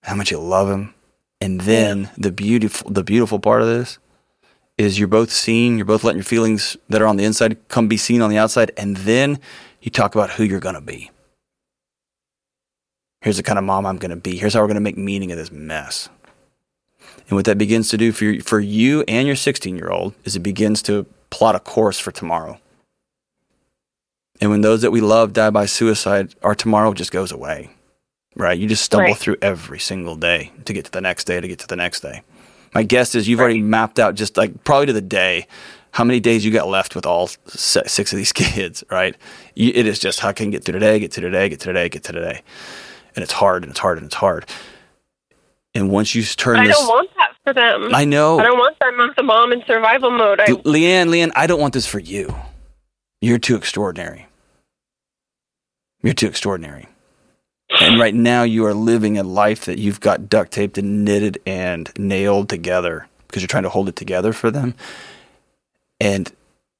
[0.02, 0.92] how much you love him,
[1.40, 3.98] and then the beautiful the beautiful part of this
[4.78, 7.88] is you're both seen, you're both letting your feelings that are on the inside come
[7.88, 9.38] be seen on the outside, and then
[9.82, 11.10] you talk about who you're gonna be.
[13.20, 14.36] Here's the kind of mom I'm gonna be.
[14.38, 16.08] Here's how we're gonna make meaning of this mess.
[17.28, 20.14] And what that begins to do for you, for you and your 16 year old
[20.24, 22.58] is it begins to plot a course for tomorrow.
[24.40, 27.70] And when those that we love die by suicide, our tomorrow just goes away.
[28.36, 28.56] Right?
[28.56, 29.16] You just stumble Right.
[29.16, 32.00] through every single day to get to the next day, to get to the next
[32.00, 32.22] day.
[32.74, 35.46] My guess is you've already mapped out just like probably to the day
[35.92, 39.16] how many days you got left with all six of these kids, right?
[39.54, 41.66] You, it is just how can I get through today, get to today, get to
[41.66, 42.42] today, get to today.
[43.16, 44.46] And it's hard and it's hard and it's hard.
[45.74, 46.64] And once you turn this.
[46.64, 47.94] I this, don't want that for them.
[47.94, 48.38] I know.
[48.38, 50.40] I don't want them on the mom in survival mode.
[50.40, 52.35] I, Leanne, Leanne, I don't want this for you.
[53.20, 54.26] You're too extraordinary.
[56.02, 56.87] You're too extraordinary.
[57.70, 61.38] And right now, you are living a life that you've got duct taped and knitted
[61.46, 64.74] and nailed together because you're trying to hold it together for them.
[66.00, 66.33] And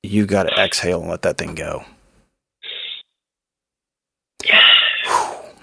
[0.03, 1.85] you got to exhale and let that thing go.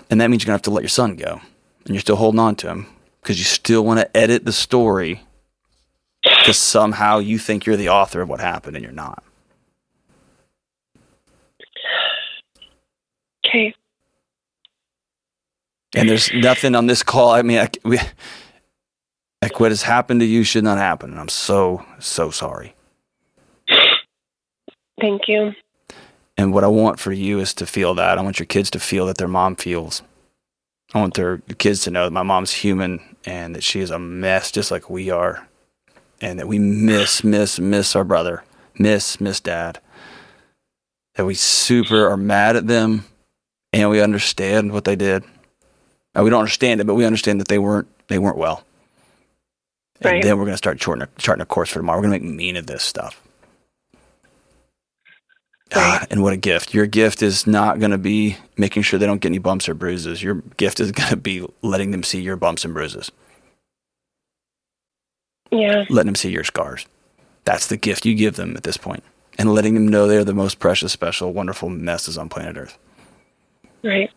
[0.10, 1.42] And that means you're going to have to let your son go.
[1.86, 2.88] And you're still holding on to him
[3.22, 5.22] because you still want to edit the story
[6.22, 9.24] because somehow you think you're the author of what happened and you're not.
[13.56, 13.74] okay.
[15.96, 17.32] And there's nothing on this call.
[17.32, 18.00] I mean, I, we,
[19.42, 21.12] like what has happened to you should not happen.
[21.12, 22.76] And I'm so, so sorry.
[25.00, 25.54] Thank you.
[26.38, 28.18] And what I want for you is to feel that.
[28.18, 30.02] I want your kids to feel that their mom feels.
[30.94, 34.00] I want their kids to know that my mom's human and that she is a
[34.00, 35.48] mess just like we are.
[36.22, 38.44] And that we miss, miss, miss our brother,
[38.80, 39.80] miss, miss dad.
[41.16, 43.06] That we super are mad at them
[43.72, 45.24] and we understand what they did.
[46.15, 48.63] Uh, we don't understand it, but we understand that they weren't they weren't well.
[50.01, 50.23] And Right.
[50.23, 51.97] then we're gonna start charting a, charting a course for tomorrow.
[51.99, 53.21] We're gonna make mean of this stuff.
[55.73, 56.73] Ah, and what a gift.
[56.73, 59.73] Your gift is not going to be making sure they don't get any bumps or
[59.73, 60.21] bruises.
[60.21, 63.12] Your gift is going to be letting them see your bumps and bruises,
[65.51, 65.86] Yeah.
[65.89, 66.86] letting them see your scars.
[67.45, 69.04] That's the gift you give them at this point.
[69.04, 72.78] point, and letting them know they're the most precious, special, wonderful messes on planet Earth.
[73.84, 74.12] Right.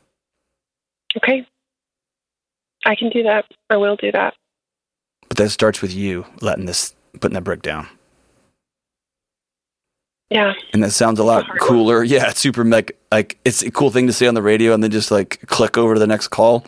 [1.16, 1.46] Okay.
[2.84, 3.44] I can do that.
[3.70, 4.34] I will do that.
[5.28, 7.88] But that starts with you letting this, putting that brick down.
[10.30, 10.54] Yeah.
[10.72, 11.68] And that sounds a lot hard one.
[11.68, 12.04] cooler.
[12.04, 12.92] Yeah, it's super mech.
[13.10, 15.78] Like it's a cool thing to say on the radio, and then just like click
[15.78, 16.66] over to the next call,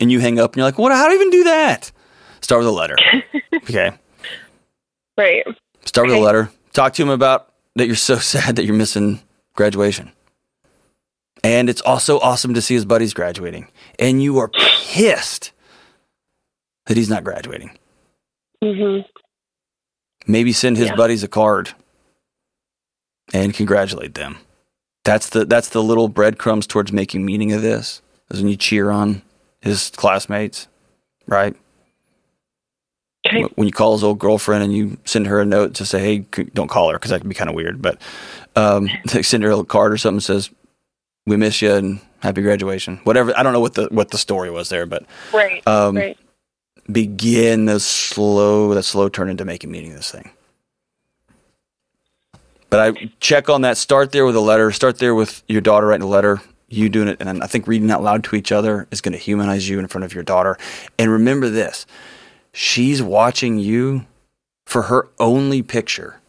[0.00, 0.92] and you hang up, and you're like, "What?
[0.92, 1.90] How do I even do that?"
[2.42, 2.96] Start with a letter.
[3.54, 3.92] okay.
[5.16, 5.44] Right.
[5.86, 6.50] Start with a letter.
[6.74, 9.22] Talk to him about that you're so sad that you're missing
[9.54, 10.12] graduation.
[11.42, 13.68] And it's also awesome to see his buddies graduating.
[13.98, 15.52] And you are pissed
[16.86, 17.76] that he's not graduating.
[18.62, 19.04] Mhm.
[20.26, 20.96] Maybe send his Yeah.
[20.96, 21.72] buddies a card
[23.32, 24.38] and congratulate them.
[25.04, 28.00] That's the that's the little breadcrumbs towards making meaning of this.
[28.30, 29.22] Is when you cheer on
[29.60, 30.66] his classmates,
[31.26, 31.54] right?
[33.26, 33.44] Okay.
[33.54, 36.18] when you call his old girlfriend and you send her a note to say, "Hey,
[36.52, 37.80] don't call her," because that can be kind of weird.
[37.80, 37.98] But
[38.54, 38.90] um,
[39.22, 40.50] send her a card or something that says,
[41.26, 43.32] "We miss you and happy graduation." Whatever.
[43.38, 45.62] I don't know what the what the story was there, but Right.
[45.68, 46.18] um, right.
[46.90, 50.30] begin the slow that slow turn into making meaning of this thing.
[52.70, 53.76] But I check on that.
[53.76, 54.72] Start there with a letter.
[54.72, 56.40] Start there with your daughter writing a letter.
[56.68, 59.12] You doing it, and then I think reading out loud to each other is going
[59.12, 60.58] to humanize you in front of your daughter.
[60.98, 61.86] And remember this:
[62.52, 64.06] she's watching you
[64.66, 66.20] for her only picture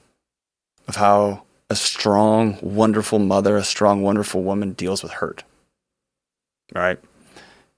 [0.87, 5.43] of how a strong, wonderful mother, a strong, wonderful woman deals with hurt.
[6.73, 6.99] Right?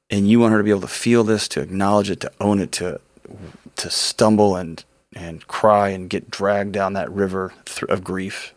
[0.10, 2.60] And you want her to be able to feel this, to acknowledge it, to own
[2.60, 3.02] it, to
[3.76, 4.84] to stumble and
[5.14, 7.54] and cry and get dragged down that river
[7.90, 8.54] of grief.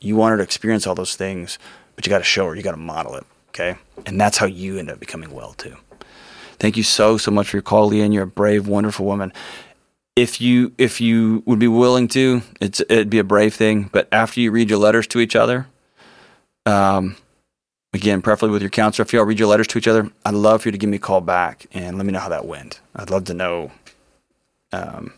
[0.00, 1.58] You want her to experience all those things,
[1.96, 3.76] but you got to show her, you got to model it, okay?
[4.04, 5.76] And that's how you end up becoming well too.
[6.58, 8.12] Thank you so so much for your call, Leanne.
[8.12, 9.32] You're a brave, wonderful woman.
[10.16, 13.90] If you if you would be willing to, it's it'd be a brave thing.
[13.92, 15.66] But after you read your letters to each other,
[16.66, 17.16] um,
[17.94, 20.62] again, preferably with your counselor, if y'all read your letters to each other, I'd love
[20.62, 22.80] for you to give me a call back and let me know how that went.
[22.94, 23.70] I'd love to know
[24.72, 25.14] um,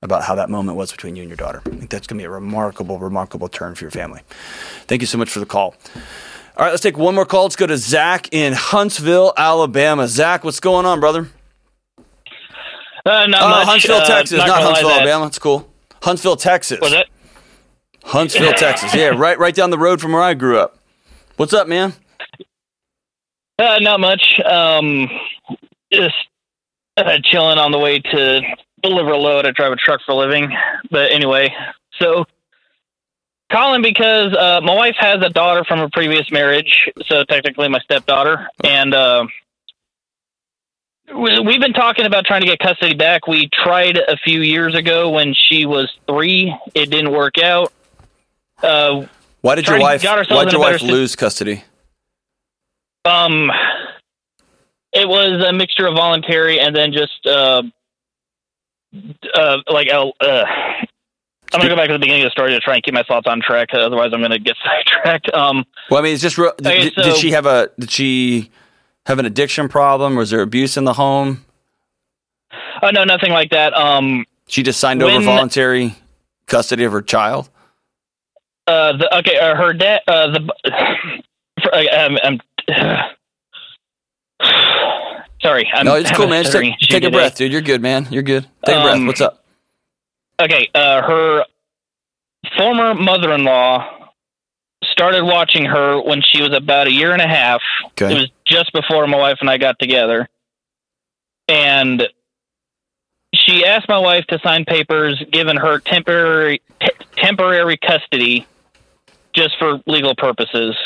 [0.00, 1.60] about how that moment was between you and your daughter.
[1.66, 4.22] I think that's going to be a remarkable, remarkable turn for your family.
[4.86, 5.74] Thank you so much for the call.
[6.56, 7.42] All right, let's take one more call.
[7.44, 10.06] Let's go to Zach in Huntsville, Alabama.
[10.08, 11.28] Zach, what's going on, brother?
[13.06, 13.66] Uh, not Uh, much.
[13.66, 15.26] Huntsville, Uh, Texas, not, gonna Huntsville, Alabama.
[15.26, 15.68] It's cool.
[16.02, 16.78] Huntsville, Texas.
[16.80, 17.08] Was it?
[18.04, 18.94] Huntsville, Texas.
[18.94, 20.78] Yeah, right, right down the road from where I grew up.
[21.36, 21.94] What's up, man?
[23.60, 24.22] Uh, not much.
[24.44, 25.08] Um,
[25.92, 26.14] just
[26.96, 28.40] uh, chilling on the way to
[28.82, 29.44] deliver a load.
[29.44, 30.50] I drive a truck for a living.
[30.90, 31.52] But anyway,
[32.00, 32.24] so
[33.52, 37.80] calling because uh, my wife has a daughter from a previous marriage, so technically my
[37.80, 39.26] stepdaughter, and uh,
[41.14, 43.26] we- we've been talking about trying to get custody back.
[43.26, 46.54] We tried a few years ago when she was three.
[46.74, 47.72] It didn't work out.
[48.62, 49.06] Uh,
[49.40, 50.00] Why did your wife?
[50.36, 51.64] Why did your wife lose custody?
[53.04, 53.50] Um,
[54.92, 57.62] it was a mixture of voluntary and then just uh,
[59.34, 60.44] uh, like uh, uh,
[61.52, 63.02] I'm gonna go back to the beginning of the story to try and keep my
[63.02, 63.68] thoughts on track.
[63.72, 65.32] Otherwise, I'm gonna get sidetracked.
[65.32, 66.38] Um, Well, I mean, it's just.
[66.38, 67.70] Real, did, Okay, did- did she have a?
[67.78, 68.50] Did she
[69.06, 70.16] have an addiction problem?
[70.16, 71.44] Was there abuse in the home?
[72.82, 73.72] oh no, nothing like that.
[73.74, 75.94] Um, She just signed over voluntary
[76.46, 77.48] custody of her child.
[78.66, 80.50] uh, the okay, uh, her dad, uh, the
[81.72, 82.40] uh, um, I'm.
[85.42, 86.44] Sorry, I'm no, it's cool, man.
[86.44, 87.50] Just take, take a breath, dude.
[87.52, 88.06] You're good, man.
[88.10, 88.42] You're good.
[88.64, 88.94] Take a breath.
[88.94, 89.44] Um, What's up?
[90.40, 91.44] okay, uh, her
[92.56, 94.08] former mother-in-law
[94.84, 97.62] started watching her when she was about a year and a half.
[97.92, 98.12] Okay.
[98.12, 100.28] It was just before my wife and I got together,
[101.48, 102.02] and
[103.34, 108.46] she asked my wife to sign papers giving her temporary t- temporary custody,
[109.32, 110.76] just for legal purposes.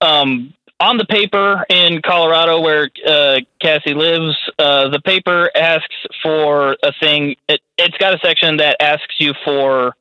[0.00, 6.76] Um, on the paper in Colorado, where uh, Cassie lives, uh, the paper asks for
[6.82, 7.36] a thing.
[7.48, 9.94] It, it's got a section that asks you for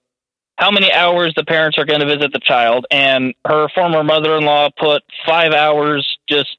[0.58, 2.86] how many hours the parents are going to visit the child.
[2.92, 6.58] And her former mother in law put five hours just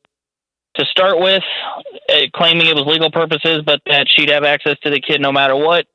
[0.77, 1.43] to start with,
[2.09, 5.33] uh, claiming it was legal purposes, but that she'd have access to the kid no
[5.33, 5.87] matter what.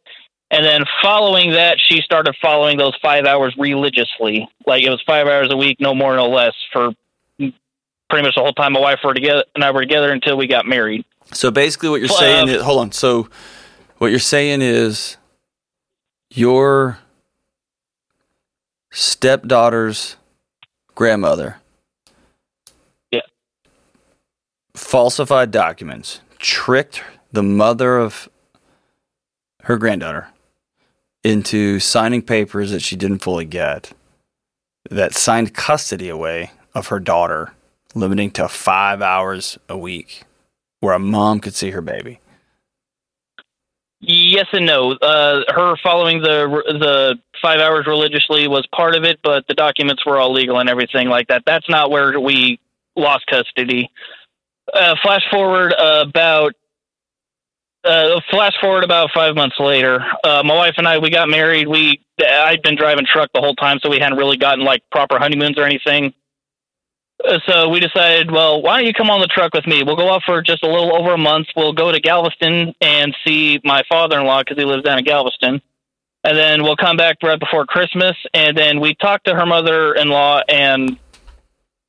[0.51, 4.47] And then following that, she started following those five hours religiously.
[4.65, 6.91] Like it was five hours a week, no more, no less, for
[8.09, 10.47] pretty much the whole time my wife were together and I were together until we
[10.47, 11.05] got married.
[11.33, 12.91] So basically, what you're Well, saying uh, is, hold on.
[12.91, 13.29] So
[13.99, 15.17] what you're saying is,
[16.31, 16.99] your
[18.91, 20.15] stepdaughter's
[20.95, 21.57] grandmother,
[23.11, 23.21] Yeah.
[24.75, 28.27] falsified documents, tricked the mother of
[29.63, 30.29] her granddaughter
[31.23, 33.93] into signing papers that she didn't fully get,
[34.89, 37.53] that signed custody away of her daughter,
[37.95, 40.23] limiting to five hours a week
[40.79, 42.19] where a mom could see her baby.
[44.01, 44.93] Yes and no.
[44.93, 46.47] Uh, her following the
[46.79, 50.69] the five hours religiously was part of it, but the documents were all legal and
[50.69, 51.43] everything like that.
[51.45, 52.59] That's not where we
[52.95, 53.91] lost custody.
[54.73, 56.53] Uh, flash forward about
[57.83, 60.05] uh, flash forward about five months later.
[60.23, 61.67] Uh, my wife and I we got married.
[61.67, 65.19] We I'd been driving truck the whole time, so we hadn't really gotten like proper
[65.19, 66.13] honeymoons or anything.
[67.47, 69.83] So we decided, well, why don't you come on the truck with me?
[69.83, 71.47] We'll go out for just a little over a month.
[71.53, 75.61] We'll go to Galveston and see my father-in-law because he lives down in Galveston,
[76.23, 78.15] and then we'll come back right before Christmas.
[78.33, 80.97] And then we talked to her mother-in-law and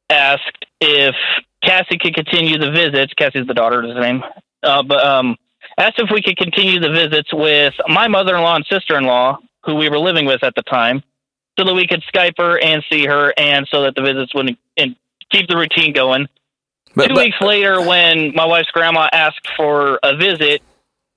[0.08, 1.14] asked if
[1.62, 3.14] Cassie could continue the visits.
[3.14, 4.24] Cassie's the daughter, is his name.
[4.64, 5.36] Uh, but um,
[5.78, 9.98] asked if we could continue the visits with my mother-in-law and sister-in-law, who we were
[9.98, 11.04] living with at the time,
[11.56, 14.56] so that we could Skype her and see her, and so that the visits would
[14.76, 14.96] and
[15.30, 16.26] keep the routine going.
[16.94, 20.62] But, Two but- weeks later, when my wife's grandma asked for a visit,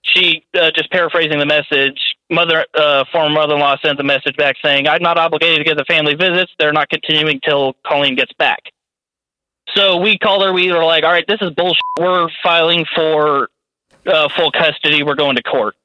[0.04, 2.00] she uh, just paraphrasing the message.
[2.30, 5.86] Mother, uh, former mother-in-law sent the message back saying, "I'm not obligated to get the
[5.86, 6.52] family visits.
[6.60, 8.60] They're not continuing till Colleen gets back."
[9.76, 10.52] So we called her.
[10.52, 11.82] We were like, "All right, this is bullshit.
[12.00, 13.50] We're filing for
[14.06, 15.04] uh, full custody.
[15.04, 15.76] We're going to court.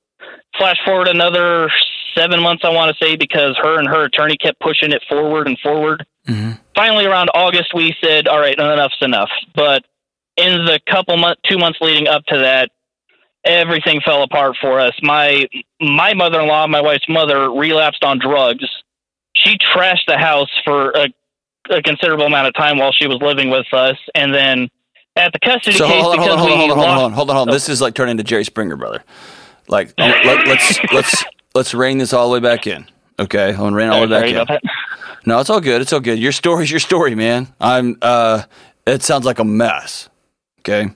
[0.56, 1.70] Flash forward another
[2.16, 5.46] seven months, I want to say, because her and her attorney kept pushing it forward
[5.46, 6.04] and forward.
[6.28, 6.52] Mm-hmm.
[6.74, 9.84] Finally, around August, we said, "All right, enough's enough." But
[10.36, 12.70] in the couple month, two months leading up to that,
[13.44, 14.92] everything fell apart for us.
[15.02, 15.46] My
[15.80, 18.66] my mother in law, my wife's mother, relapsed on drugs.
[19.34, 21.08] She trashed the house for a,
[21.70, 24.68] a considerable amount of time while she was living with us, and then
[25.16, 26.88] at the custody So case, hold on, hold because on, hold on, hold on, hold
[26.88, 27.54] on, hold on, hold on.
[27.54, 27.72] This oh.
[27.72, 29.02] is like turning into Jerry Springer, brother.
[29.68, 31.24] Like, let, let's let's
[31.54, 32.86] let's rein this all the way back in.
[33.18, 34.68] Okay, I'm gonna rein all the way back in.
[35.28, 35.82] No, it's all good.
[35.82, 36.18] It's all good.
[36.18, 37.52] Your story's your story, man.
[37.60, 37.98] I'm.
[38.00, 38.44] uh
[38.86, 40.08] It sounds like a mess.
[40.60, 40.88] Okay.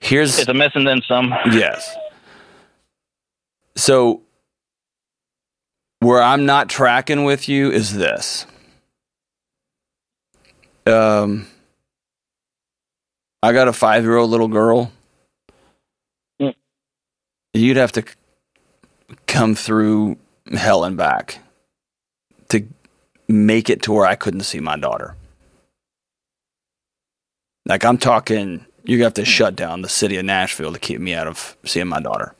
[0.00, 1.34] Here's It's a mess and then some.
[1.52, 1.94] Yes.
[3.76, 4.22] So
[6.00, 8.46] where I'm not tracking with you is this.
[10.86, 11.46] Um
[13.42, 14.92] I got a 5-year-old little girl.
[16.40, 16.54] Mm.
[17.52, 18.04] You'd have to
[19.26, 20.16] come through
[20.54, 21.40] hell and back
[22.48, 22.66] to
[23.28, 25.14] make it to where I couldn't see my daughter.
[27.66, 31.12] Like I'm talking you have to shut down the city of Nashville to keep me
[31.12, 32.34] out of seeing my daughter.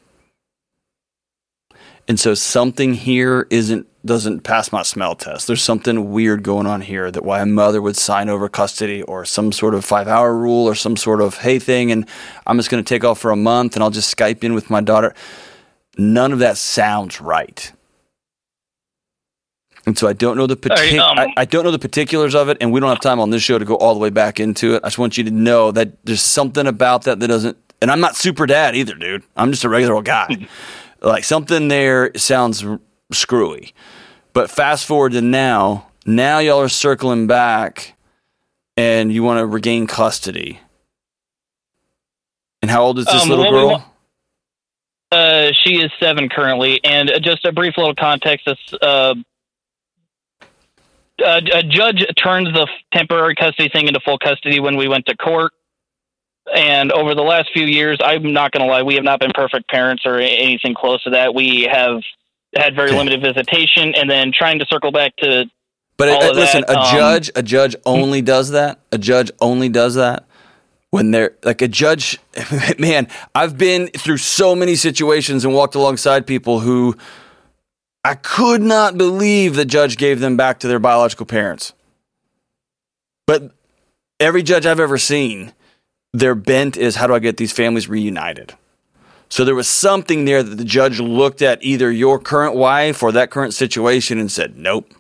[2.09, 5.47] And so something here isn't doesn't pass my smell test.
[5.47, 9.27] There's something weird going on here that why a mother would sign over custody or
[9.27, 12.09] some sort of five hour rule or some sort of hey thing and
[12.47, 14.81] I'm just gonna take off for a month and I'll just Skype in with my
[14.81, 15.15] daughter.
[15.99, 17.71] None of that sounds right.
[19.89, 22.51] And so I don't know the partic- um, I, I don't know the particulars of
[22.51, 24.39] it, and we don't have time on this show to go all the way back
[24.39, 24.83] into it.
[24.85, 27.57] I just want you to know that there's something about that that doesn't.
[27.81, 29.23] And I'm not super dad either, dude.
[29.35, 30.47] I'm just a regular old guy.
[31.01, 32.81] like something there sounds r-
[33.13, 33.73] screwy.
[34.35, 35.87] But fast forward to now.
[36.05, 37.95] Now y'all are circling back,
[38.77, 40.61] and you want to regain custody.
[42.61, 43.95] And how old is this Um, little girl?
[45.11, 48.47] Uh, she is seven currently, and uh, just a brief little context.
[48.47, 49.15] Is, uh,
[51.25, 55.17] a, a judge turned the temporary custody thing into full custody when we went to
[55.17, 55.53] court.
[56.55, 59.33] And over the last few years, I'm not going to lie, we have not been
[59.35, 61.35] perfect parents or anything close to that.
[61.35, 62.01] We have
[62.57, 62.99] had very Okay.
[62.99, 65.45] limited visitation, and then trying to circle back to
[65.99, 68.81] But uh, of listen, that, a um, judge, a judge only does that.
[68.91, 70.25] A judge only does that
[70.91, 72.19] when they're like a judge.
[72.79, 76.97] Man, I've been through so many situations and walked alongside people who
[78.09, 81.75] I could not believe the judge gave them back to their biological parents.
[83.27, 83.53] But
[84.19, 85.53] every judge I've ever seen,
[86.15, 88.55] their bent is how do I get these families reunited?
[89.29, 93.13] So there was something there that the judge looked at either your current wife or
[93.13, 94.91] that current situation and said, nope.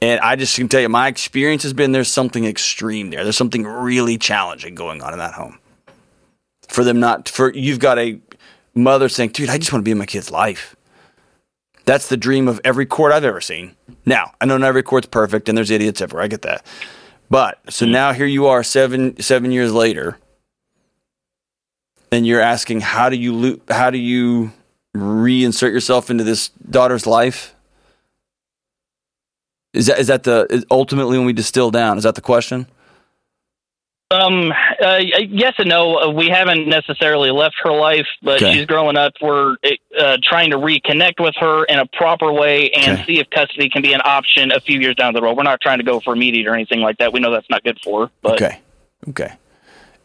[0.00, 3.24] And I just can tell you, my experience has been there's something extreme there.
[3.24, 5.58] There's something really challenging going on in that home.
[6.68, 8.18] For them not, for you've got a
[8.74, 10.76] mother saying, dude, I just want to be in my kid's life.
[11.86, 13.76] That's the dream of every court I've ever seen.
[14.04, 16.24] Now, I know not every court's perfect and there's idiots everywhere.
[16.24, 16.66] I get that.
[17.30, 17.92] But so mm.
[17.92, 20.18] now here you are seven seven years later,
[22.12, 24.52] and you're asking how do you lo- how do you
[24.96, 27.54] reinsert yourself into this daughter's life?
[29.72, 31.98] Is that is that the is ultimately when we distill down?
[31.98, 32.66] Is that the question?
[34.10, 34.52] Um.
[34.80, 34.98] Uh,
[35.28, 35.96] yes and no.
[35.98, 38.52] Uh, we haven't necessarily left her life, but Okay.
[38.52, 39.14] she's growing up.
[39.20, 39.56] We're
[39.98, 43.06] uh, trying to reconnect with her in a proper way and Okay.
[43.14, 45.36] see if custody can be an option a few years down the road.
[45.36, 47.12] We're not trying to go for immediate or anything like that.
[47.12, 48.10] We know that's not good for her.
[48.22, 48.60] But okay,
[49.08, 49.32] okay.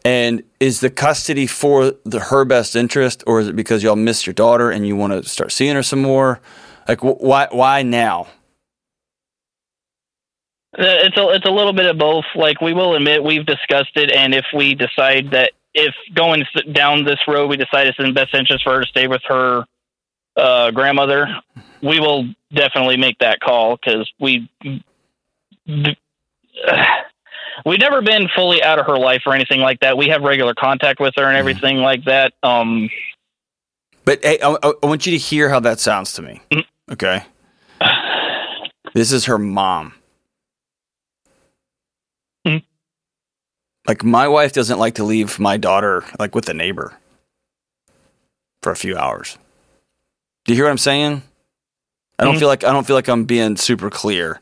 [0.04, 4.26] And is the custody for the her best interest, or is it because y'all missed
[4.26, 6.40] your daughter and you want to start seeing her some more?
[6.88, 8.26] Like wh- why why now?
[10.78, 12.24] Uh, It's a it's a little bit of both.
[12.34, 17.04] Like we will admit we've discussed it, and if we decide that if going down
[17.04, 19.64] this road we decide it's in the best interest for her to stay with her
[20.36, 21.28] uh, grandmother,
[21.82, 24.48] we will definitely make that call because we
[27.66, 29.96] we've never been fully out of her life or anything like that.
[29.96, 32.32] We have regular contact with her and everything like that.
[32.42, 32.88] Um,
[34.04, 36.40] But hey, I, I I want you to hear how that sounds to me.
[36.90, 37.22] Okay,
[38.94, 39.94] this is her mom.
[43.86, 46.94] Like my wife doesn't like to leave my daughter like with a neighbor
[48.62, 49.38] for a few hours.
[50.44, 51.22] Do you hear what I'm saying?
[52.18, 52.38] I don't Mhm.
[52.40, 54.40] feel like I don't feel like I'm being super clear.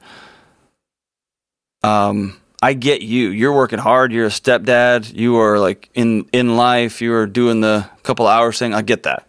[1.82, 3.30] Um, I get you.
[3.30, 4.12] You're working hard.
[4.12, 5.14] You're a stepdad.
[5.14, 7.00] You are like in in life.
[7.00, 8.74] You are doing the couple hours thing.
[8.74, 9.26] I get that.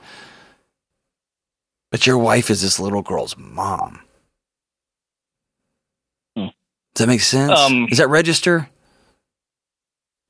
[1.91, 4.01] But your wife is this little girl's mom.
[6.35, 6.47] Hmm.
[6.93, 7.57] Does that make sense?
[7.57, 8.69] Um, Does that register?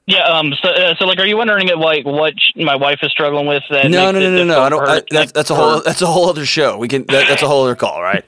[0.07, 0.23] Yeah.
[0.23, 0.53] Um.
[0.61, 3.45] So, uh, so like, are you wondering if, like what sh- my wife is struggling
[3.45, 3.63] with?
[3.69, 4.61] That no, no, no, no, no.
[4.61, 4.87] I don't.
[4.87, 6.77] I, that's that's a whole that's a whole other show.
[6.77, 8.25] We can that, that's a whole other call, right?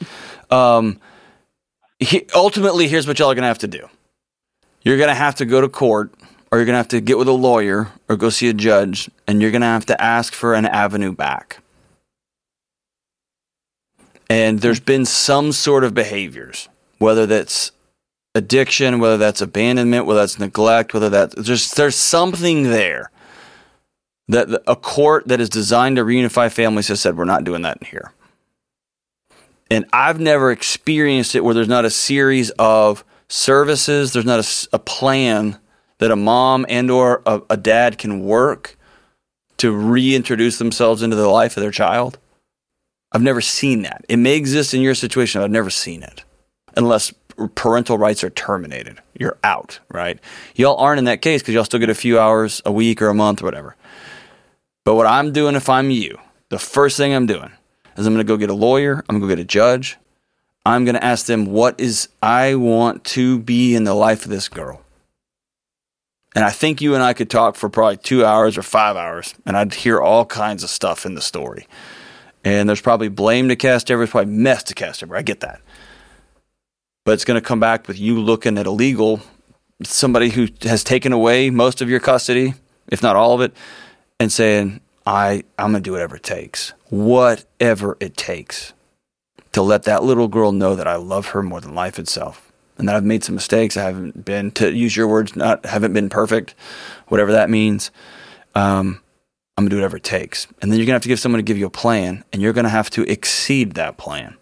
[0.51, 0.99] Um,
[1.99, 3.89] he, ultimately, here's what y'all are gonna have to do.
[4.83, 6.13] You're gonna have to go to court,
[6.51, 9.41] or you're gonna have to get with a lawyer, or go see a judge, and
[9.41, 11.59] you're gonna have to ask for an avenue back.
[14.29, 17.71] And there's been some sort of behaviors, whether that's
[18.35, 23.11] addiction, whether that's abandonment, whether that's neglect, whether that's just there's something there
[24.27, 27.77] that a court that is designed to reunify families has said we're not doing that
[27.81, 28.13] in here.
[29.69, 34.79] And I've never experienced it where there's not a series of services, there's not a
[34.79, 35.57] plan
[35.99, 38.77] that a mom and or a, a dad can work
[39.57, 42.17] to reintroduce themselves into the life of their child.
[43.11, 44.03] I've never seen that.
[44.09, 46.23] It may exist in your situation, I've never seen it.
[46.75, 47.13] Unless
[47.47, 48.99] parental rights are terminated.
[49.17, 50.19] You're out, right?
[50.55, 53.09] Y'all aren't in that case because y'all still get a few hours a week or
[53.09, 53.75] a month or whatever.
[54.83, 56.17] But what I'm doing if I'm you,
[56.49, 57.51] the first thing I'm doing
[57.97, 59.97] is I'm going to go get a lawyer, I'm going to go get a judge.
[60.65, 64.31] I'm going to ask them what is I want to be in the life of
[64.31, 64.81] this girl.
[66.35, 69.35] And I think you and I could talk for probably 2 hours or 5 hours
[69.45, 71.67] and I'd hear all kinds of stuff in the story.
[72.43, 75.15] And there's probably blame to cast over, there's probably mess to cast over.
[75.15, 75.61] I get that.
[77.05, 79.21] But it's going to come back with you looking at a legal
[79.83, 82.53] somebody who has taken away most of your custody,
[82.87, 83.53] if not all of it,
[84.19, 88.73] and saying, I, I'm going to do whatever it takes, whatever it takes
[89.51, 92.51] to let that little girl know that I love her more than life itself.
[92.77, 93.77] And that I've made some mistakes.
[93.77, 96.55] I haven't been, to use your words, not haven't been perfect,
[97.07, 97.91] whatever that means.
[98.55, 98.99] Um,
[99.55, 100.47] I'm going to do whatever it takes.
[100.61, 102.41] And then you're going to have to give someone to give you a plan, and
[102.41, 104.37] you're going to have to exceed that plan.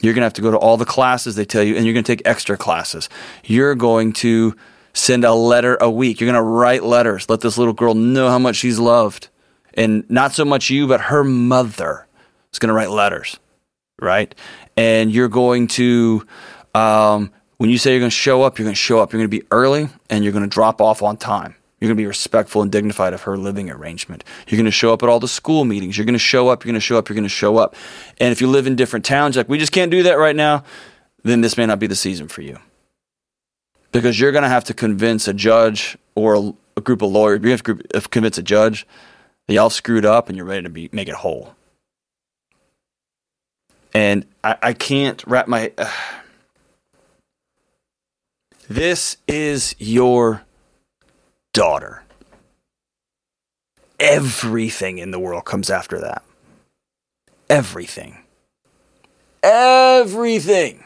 [0.00, 1.92] You're going to have to go to all the classes they tell you, and you're
[1.92, 3.08] going to take extra classes.
[3.44, 4.56] You're going to
[4.92, 6.20] send a letter a week.
[6.20, 7.28] You're going to write letters.
[7.28, 9.28] Let this little girl know how much she's loved.
[9.74, 12.06] And not so much you, but her mother
[12.52, 13.38] is going to write letters,
[14.00, 14.34] right?
[14.76, 16.26] And you're going to,
[16.74, 19.12] um, when you say you're going to show up, you're going to show up.
[19.12, 21.54] You're going to be early and you're going to drop off on time.
[21.80, 24.22] You're going to be respectful and dignified of her living arrangement.
[24.46, 25.96] You're going to show up at all the school meetings.
[25.96, 26.62] You're going to show up.
[26.62, 27.08] You're going to show up.
[27.08, 27.74] You're going to show up.
[28.18, 30.62] And if you live in different towns, like we just can't do that right now,
[31.22, 32.58] then this may not be the season for you.
[33.92, 37.50] Because you're going to have to convince a judge or a, group of lawyers, you
[37.50, 38.86] have to uh, convince a judge
[39.46, 41.54] that y'all screwed up and you're ready to be, make it whole.
[43.92, 45.72] And I, I can't wrap my.
[48.68, 50.42] this is your
[51.52, 52.02] daughter.
[53.98, 56.22] Everything in the world comes after that.
[57.48, 58.18] Everything.
[59.42, 60.84] Everything.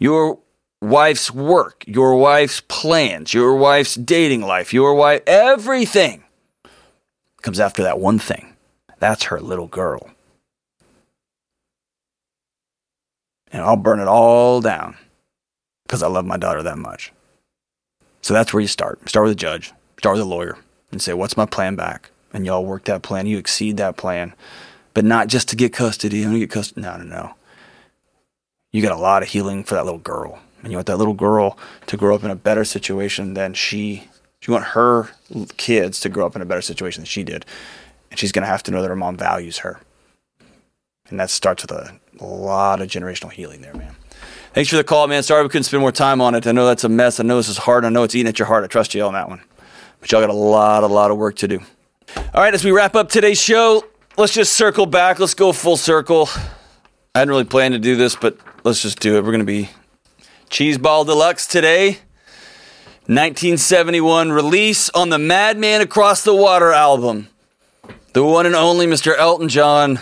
[0.00, 0.38] Your
[0.82, 6.24] wife's work, your wife's plans, your wife's dating life, your wife, everything
[7.42, 8.54] comes after that one thing.
[8.98, 10.10] That's her little girl.
[13.52, 14.96] And I'll burn it all down
[15.84, 17.12] because I love my daughter that much.
[18.22, 19.08] So that's where you start.
[19.08, 20.58] Start with a judge, start with a lawyer,
[20.92, 22.10] and say, What's my plan back?
[22.32, 23.26] And y'all work that plan.
[23.26, 24.34] You exceed that plan,
[24.94, 26.18] but not just to get custody.
[26.22, 26.82] I'm going to get custody.
[26.82, 27.34] No, no, no.
[28.70, 30.38] You got a lot of healing for that little girl.
[30.62, 34.08] And you want that little girl to grow up in a better situation than she.
[34.46, 35.10] You want her
[35.56, 37.44] kids to grow up in a better situation than she did.
[38.10, 39.80] And she's going to have to know that her mom values her.
[41.08, 43.96] And that starts with a, a lot of generational healing there, man.
[44.52, 45.22] Thanks for the call, man.
[45.22, 46.44] Sorry we couldn't spend more time on it.
[46.44, 47.20] I know that's a mess.
[47.20, 47.84] I know this is hard.
[47.84, 48.64] I know it's eating at your heart.
[48.64, 49.40] I trust you on that one.
[50.00, 51.60] But y'all got a lot, a lot of work to do.
[52.34, 53.84] All right, as we wrap up today's show,
[54.16, 55.20] let's just circle back.
[55.20, 56.28] Let's go full circle.
[57.14, 59.20] I hadn't really planned to do this, but let's just do it.
[59.20, 59.70] We're going to be
[60.50, 61.98] Cheeseball Deluxe today.
[63.06, 67.28] 1971 release on the Madman Across the Water album.
[68.14, 69.16] The one and only Mr.
[69.16, 70.00] Elton John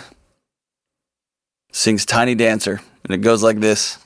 [1.71, 3.99] sings Tiny Dancer, and it goes like this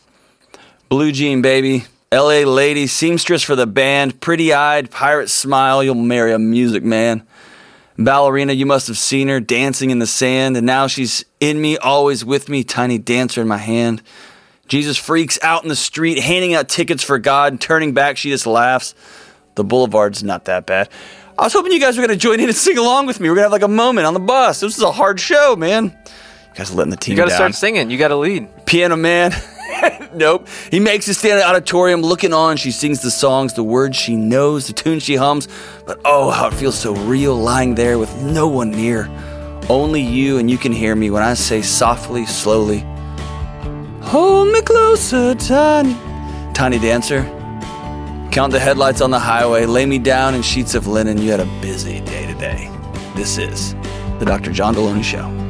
[0.93, 6.31] Blue Jean Baby, LA Lady, seamstress for the band, pretty eyed, pirate smile, you'll marry
[6.31, 7.25] a music man.
[7.97, 11.79] Ballerina, you must have seen her dancing in the sand, and now she's in me,
[11.79, 14.03] always with me, tiny dancer in my hand.
[14.67, 18.45] Jesus freaks out in the street, handing out tickets for God, turning back, she just
[18.45, 18.93] laughs.
[19.55, 20.89] The boulevard's not that bad.
[21.39, 23.29] I was hoping you guys were going to join in and sing along with me.
[23.29, 24.59] We're going to have like a moment on the bus.
[24.59, 25.85] This is a hard show, man.
[25.85, 27.89] You guys are letting the team You got to start singing.
[27.89, 28.67] You got to lead.
[28.67, 29.31] Piano Man.
[30.13, 30.47] nope.
[30.71, 32.57] He makes it stand in the auditorium looking on.
[32.57, 35.47] She sings the songs, the words she knows, the tune she hums.
[35.85, 39.09] But oh, how it feels so real lying there with no one near.
[39.69, 42.85] Only you, and you can hear me when I say softly, slowly,
[44.01, 45.95] Hold me closer, tiny,
[46.53, 47.23] tiny dancer.
[48.31, 49.65] Count the headlights on the highway.
[49.65, 51.19] Lay me down in sheets of linen.
[51.19, 52.69] You had a busy day today.
[53.15, 53.73] This is
[54.19, 54.51] the Dr.
[54.51, 55.42] John Delony Show.